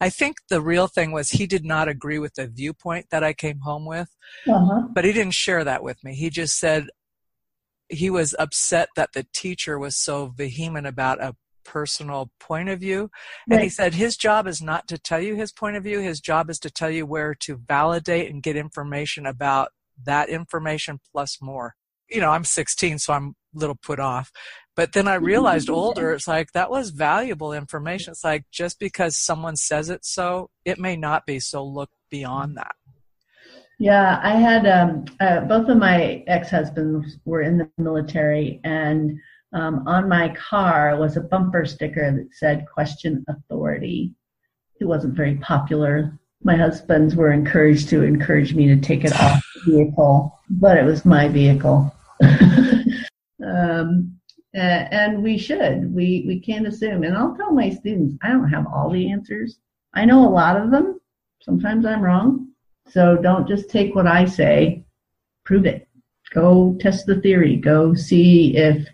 I 0.00 0.08
think 0.08 0.38
the 0.48 0.62
real 0.62 0.86
thing 0.86 1.12
was 1.12 1.30
he 1.30 1.46
did 1.46 1.64
not 1.64 1.88
agree 1.88 2.18
with 2.18 2.34
the 2.34 2.46
viewpoint 2.46 3.06
that 3.10 3.22
I 3.22 3.34
came 3.34 3.60
home 3.60 3.84
with, 3.84 4.16
uh-huh. 4.48 4.88
but 4.94 5.04
he 5.04 5.12
didn't 5.12 5.34
share 5.34 5.62
that 5.62 5.82
with 5.82 6.02
me. 6.02 6.14
He 6.14 6.30
just 6.30 6.58
said 6.58 6.88
he 7.90 8.08
was 8.08 8.34
upset 8.38 8.88
that 8.96 9.12
the 9.12 9.26
teacher 9.34 9.78
was 9.78 9.94
so 9.94 10.28
vehement 10.28 10.86
about 10.86 11.22
a 11.22 11.36
personal 11.64 12.30
point 12.40 12.68
of 12.68 12.80
view. 12.80 13.10
And 13.48 13.58
right. 13.58 13.64
he 13.64 13.68
said 13.68 13.94
his 13.94 14.16
job 14.16 14.46
is 14.46 14.62
not 14.62 14.88
to 14.88 14.98
tell 14.98 15.20
you 15.20 15.34
his 15.34 15.52
point 15.52 15.76
of 15.76 15.84
view, 15.84 16.00
his 16.00 16.20
job 16.20 16.50
is 16.50 16.58
to 16.60 16.70
tell 16.70 16.90
you 16.90 17.06
where 17.06 17.34
to 17.40 17.56
validate 17.56 18.30
and 18.30 18.42
get 18.42 18.56
information 18.56 19.26
about 19.26 19.70
that 20.04 20.28
information 20.28 21.00
plus 21.12 21.38
more. 21.40 21.74
You 22.10 22.20
know, 22.20 22.30
I'm 22.30 22.44
16, 22.44 22.98
so 22.98 23.12
I'm 23.12 23.34
a 23.54 23.58
little 23.58 23.78
put 23.82 23.98
off. 23.98 24.30
But 24.74 24.92
then 24.92 25.08
I 25.08 25.14
realized 25.14 25.70
older, 25.70 26.12
it's 26.12 26.28
like 26.28 26.52
that 26.52 26.70
was 26.70 26.90
valuable 26.90 27.52
information. 27.52 28.12
It's 28.12 28.24
like 28.24 28.44
just 28.50 28.78
because 28.78 29.16
someone 29.16 29.56
says 29.56 29.90
it 29.90 30.04
so, 30.04 30.50
it 30.64 30.78
may 30.78 30.96
not 30.96 31.26
be. 31.26 31.40
So 31.40 31.64
look 31.64 31.90
beyond 32.10 32.56
that. 32.56 32.74
Yeah, 33.78 34.20
I 34.22 34.36
had 34.36 34.66
um, 34.66 35.06
uh, 35.18 35.40
both 35.40 35.68
of 35.68 35.76
my 35.76 36.22
ex 36.28 36.50
husbands 36.50 37.18
were 37.24 37.42
in 37.42 37.58
the 37.58 37.68
military, 37.78 38.60
and 38.62 39.18
um, 39.52 39.86
on 39.86 40.08
my 40.08 40.34
car 40.34 40.96
was 40.96 41.16
a 41.16 41.20
bumper 41.20 41.64
sticker 41.64 42.10
that 42.10 42.28
said 42.32 42.66
question 42.72 43.24
authority. 43.28 44.14
It 44.80 44.86
wasn't 44.86 45.14
very 45.14 45.36
popular. 45.36 46.18
My 46.42 46.56
husbands 46.56 47.14
were 47.14 47.32
encouraged 47.32 47.88
to 47.90 48.02
encourage 48.02 48.54
me 48.54 48.66
to 48.68 48.76
take 48.76 49.04
it 49.04 49.12
off 49.20 49.44
the 49.54 49.72
vehicle, 49.72 50.38
but 50.50 50.76
it 50.76 50.84
was 50.84 51.04
my 51.04 51.28
vehicle. 51.28 51.94
um, 53.46 54.18
and 54.54 55.22
we 55.22 55.38
should. 55.38 55.94
We, 55.94 56.24
we 56.26 56.40
can't 56.40 56.66
assume. 56.66 57.04
And 57.04 57.16
I'll 57.16 57.36
tell 57.36 57.52
my 57.52 57.70
students, 57.70 58.16
I 58.22 58.28
don't 58.28 58.50
have 58.50 58.66
all 58.66 58.90
the 58.90 59.10
answers. 59.10 59.58
I 59.94 60.04
know 60.04 60.26
a 60.26 60.30
lot 60.30 60.56
of 60.56 60.70
them. 60.70 61.00
Sometimes 61.42 61.86
I'm 61.86 62.02
wrong. 62.02 62.48
So 62.88 63.16
don't 63.16 63.48
just 63.48 63.70
take 63.70 63.94
what 63.94 64.06
I 64.06 64.24
say. 64.24 64.84
Prove 65.44 65.66
it. 65.66 65.88
Go 66.32 66.76
test 66.80 67.06
the 67.06 67.20
theory. 67.20 67.56
Go 67.56 67.94
see 67.94 68.56
if 68.56 68.86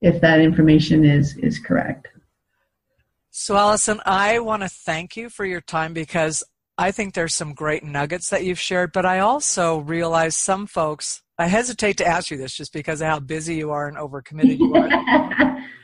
if 0.00 0.20
that 0.20 0.40
information 0.40 1.04
is 1.04 1.36
is 1.38 1.58
correct. 1.58 2.08
So, 3.30 3.56
Allison, 3.56 4.00
I 4.04 4.40
want 4.40 4.62
to 4.62 4.68
thank 4.68 5.16
you 5.16 5.28
for 5.28 5.44
your 5.44 5.60
time 5.60 5.92
because 5.92 6.42
I 6.76 6.90
think 6.90 7.14
there's 7.14 7.34
some 7.34 7.54
great 7.54 7.84
nuggets 7.84 8.30
that 8.30 8.44
you've 8.44 8.58
shared, 8.58 8.92
but 8.92 9.06
I 9.06 9.20
also 9.20 9.78
realize 9.78 10.36
some 10.36 10.66
folks, 10.66 11.22
I 11.38 11.46
hesitate 11.46 11.98
to 11.98 12.06
ask 12.06 12.30
you 12.30 12.36
this 12.36 12.54
just 12.54 12.72
because 12.72 13.00
of 13.00 13.08
how 13.08 13.20
busy 13.20 13.54
you 13.56 13.70
are 13.70 13.86
and 13.86 13.96
overcommitted 13.96 14.58
you 14.58 14.74
are. 14.74 15.64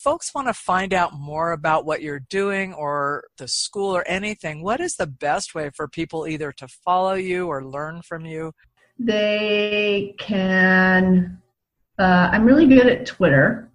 folks 0.00 0.34
want 0.34 0.48
to 0.48 0.54
find 0.54 0.94
out 0.94 1.12
more 1.12 1.52
about 1.52 1.84
what 1.84 2.00
you're 2.00 2.24
doing 2.30 2.72
or 2.72 3.24
the 3.36 3.46
school 3.46 3.94
or 3.94 4.06
anything, 4.08 4.62
what 4.62 4.80
is 4.80 4.96
the 4.96 5.06
best 5.06 5.54
way 5.54 5.70
for 5.74 5.86
people 5.86 6.26
either 6.26 6.52
to 6.52 6.66
follow 6.66 7.14
you 7.14 7.46
or 7.46 7.64
learn 7.64 8.00
from 8.02 8.24
you? 8.24 8.52
They 8.98 10.14
can 10.18 11.39
uh, 12.00 12.30
I'm 12.32 12.44
really 12.44 12.66
good 12.66 12.86
at 12.86 13.06
Twitter. 13.06 13.70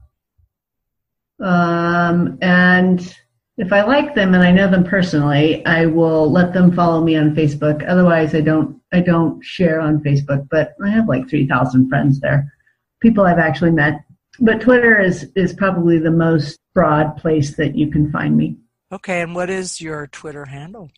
Um, 1.40 2.38
and 2.42 3.16
if 3.58 3.72
I 3.72 3.84
like 3.84 4.16
them 4.16 4.34
and 4.34 4.44
I 4.44 4.52
know 4.52 4.70
them 4.70 4.84
personally, 4.84 5.66
I 5.66 5.86
will 5.86 6.32
let 6.32 6.54
them 6.54 6.74
follow 6.74 7.04
me 7.04 7.16
on 7.16 7.36
Facebook. 7.36 7.88
Otherwise, 7.88 8.34
I 8.34 8.42
don't 8.42 8.82
I 8.92 9.02
don't 9.02 9.44
share 9.44 9.80
on 9.80 10.00
Facebook, 10.00 10.48
but 10.50 10.74
I 10.84 10.90
have 10.90 11.08
like 11.08 11.30
3,000 11.30 11.90
friends 11.90 12.20
there. 12.20 12.52
People 13.02 13.26
I've 13.26 13.40
actually 13.40 13.72
met. 13.72 14.02
But 14.40 14.62
Twitter 14.62 15.00
is 15.00 15.32
is 15.36 15.54
probably 15.54 16.00
the 16.00 16.12
most 16.12 16.60
broad 16.74 17.18
place 17.18 17.56
that 17.56 17.76
you 17.76 17.90
can 17.90 18.12
find 18.12 18.36
me. 18.36 18.58
Okay, 18.92 19.22
and 19.22 19.36
what 19.36 19.50
is 19.50 19.80
your 19.80 20.08
Twitter 20.08 20.46
handle? 20.46 20.90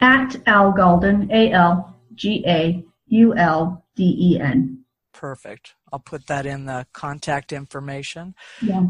At 0.00 0.36
Al 0.46 0.72
Gaulden, 0.72 1.30
A 1.30 1.52
L 1.52 1.96
G 2.14 2.44
A 2.46 2.84
U 3.08 3.34
L 3.36 3.84
D 3.94 4.16
E 4.18 4.40
N. 4.40 4.84
Perfect. 5.18 5.74
I'll 5.92 5.98
put 5.98 6.28
that 6.28 6.46
in 6.46 6.66
the 6.66 6.86
contact 6.92 7.52
information. 7.52 8.36
Yeah. 8.62 8.86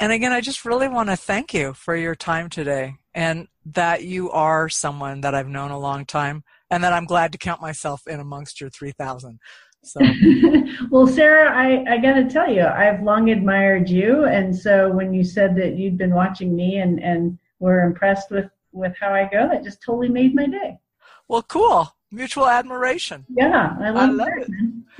And 0.00 0.10
again, 0.10 0.32
I 0.32 0.40
just 0.40 0.64
really 0.64 0.88
want 0.88 1.10
to 1.10 1.16
thank 1.16 1.54
you 1.54 1.74
for 1.74 1.94
your 1.94 2.16
time 2.16 2.48
today 2.48 2.96
and 3.14 3.46
that 3.66 4.02
you 4.02 4.32
are 4.32 4.68
someone 4.68 5.20
that 5.20 5.32
I've 5.32 5.46
known 5.46 5.70
a 5.70 5.78
long 5.78 6.06
time 6.06 6.42
and 6.72 6.82
that 6.82 6.92
I'm 6.92 7.04
glad 7.04 7.30
to 7.32 7.38
count 7.38 7.60
myself 7.60 8.08
in 8.08 8.18
amongst 8.18 8.60
your 8.60 8.68
3,000. 8.68 9.38
So. 9.84 10.00
well, 10.90 11.06
Sarah, 11.06 11.56
I, 11.56 11.84
I 11.88 11.98
got 11.98 12.14
to 12.14 12.28
tell 12.28 12.52
you, 12.52 12.64
I've 12.64 13.04
long 13.04 13.30
admired 13.30 13.88
you. 13.88 14.24
And 14.24 14.54
so 14.54 14.90
when 14.90 15.14
you 15.14 15.22
said 15.22 15.54
that 15.54 15.76
you'd 15.76 15.96
been 15.96 16.14
watching 16.14 16.56
me 16.56 16.78
and, 16.78 17.00
and 17.00 17.38
were 17.60 17.82
impressed 17.82 18.32
with, 18.32 18.50
with 18.72 18.96
how 18.98 19.14
I 19.14 19.28
go, 19.30 19.48
that 19.48 19.62
just 19.62 19.84
totally 19.84 20.08
made 20.08 20.34
my 20.34 20.46
day. 20.46 20.80
Well, 21.28 21.42
cool 21.42 21.94
mutual 22.10 22.48
admiration. 22.48 23.24
Yeah, 23.28 23.76
I 23.80 23.90
love, 23.90 24.10
I 24.10 24.12
love 24.12 24.28
it. 24.38 24.50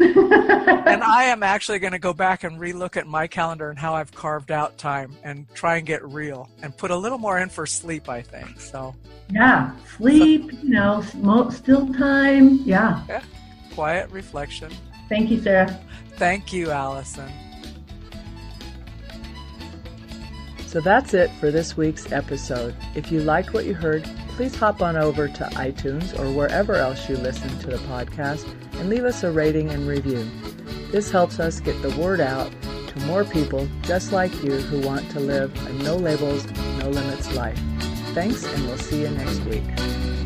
And 0.01 1.03
I 1.03 1.25
am 1.25 1.43
actually 1.43 1.79
going 1.79 1.93
to 1.93 1.99
go 1.99 2.13
back 2.13 2.45
and 2.45 2.59
relook 2.59 2.97
at 2.97 3.07
my 3.07 3.27
calendar 3.27 3.71
and 3.71 3.79
how 3.79 3.95
I've 3.95 4.13
carved 4.13 4.51
out 4.51 4.79
time 4.79 5.15
and 5.23 5.47
try 5.55 5.77
and 5.77 5.87
get 5.87 6.03
real 6.11 6.49
and 6.63 6.77
put 6.77 6.91
a 6.91 6.97
little 6.97 7.19
more 7.19 7.39
in 7.39 7.49
for 7.49 7.67
sleep. 7.67 8.09
I 8.09 8.23
think 8.23 8.61
so. 8.61 8.95
Yeah, 9.31 9.73
sleep. 9.97 10.51
So, 10.51 10.59
you 10.63 10.71
know, 10.71 11.51
still 11.51 11.93
time. 11.95 12.61
Yeah. 12.65 13.05
Yeah. 13.09 13.23
Quiet 13.75 14.11
reflection. 14.11 14.73
Thank 15.09 15.31
you, 15.31 15.41
Sarah. 15.43 15.79
Thank 16.17 16.53
you, 16.53 16.71
Allison. 16.71 17.31
So 20.67 20.81
that's 20.81 21.15
it 21.15 21.31
for 21.33 21.51
this 21.51 21.77
week's 21.77 22.13
episode. 22.13 22.77
If 22.95 23.11
you 23.11 23.21
liked 23.21 23.53
what 23.53 23.65
you 23.65 23.75
heard, 23.75 24.05
please 24.37 24.55
hop 24.55 24.81
on 24.81 24.97
over 24.97 25.27
to 25.27 25.45
iTunes 25.55 26.17
or 26.19 26.33
wherever 26.33 26.77
else 26.77 27.09
you 27.09 27.17
listen 27.17 27.59
to 27.59 27.67
the 27.67 27.79
podcast 27.79 28.47
and 28.81 28.89
leave 28.89 29.05
us 29.05 29.23
a 29.23 29.31
rating 29.31 29.71
and 29.71 29.87
review. 29.87 30.29
This 30.91 31.11
helps 31.11 31.39
us 31.39 31.61
get 31.61 31.81
the 31.83 31.97
word 32.01 32.21
out 32.21 32.51
to 32.89 32.99
more 33.01 33.25
people 33.25 33.69
just 33.83 34.11
like 34.11 34.33
you 34.43 34.53
who 34.53 34.81
want 34.81 35.09
to 35.11 35.21
live 35.21 35.55
a 35.67 35.73
no 35.85 35.97
labels, 35.97 36.51
no 36.79 36.89
limits 36.89 37.33
life. 37.35 37.61
Thanks, 38.15 38.45
and 38.45 38.67
we'll 38.67 38.79
see 38.79 39.03
you 39.03 39.11
next 39.11 39.39
week. 39.41 40.20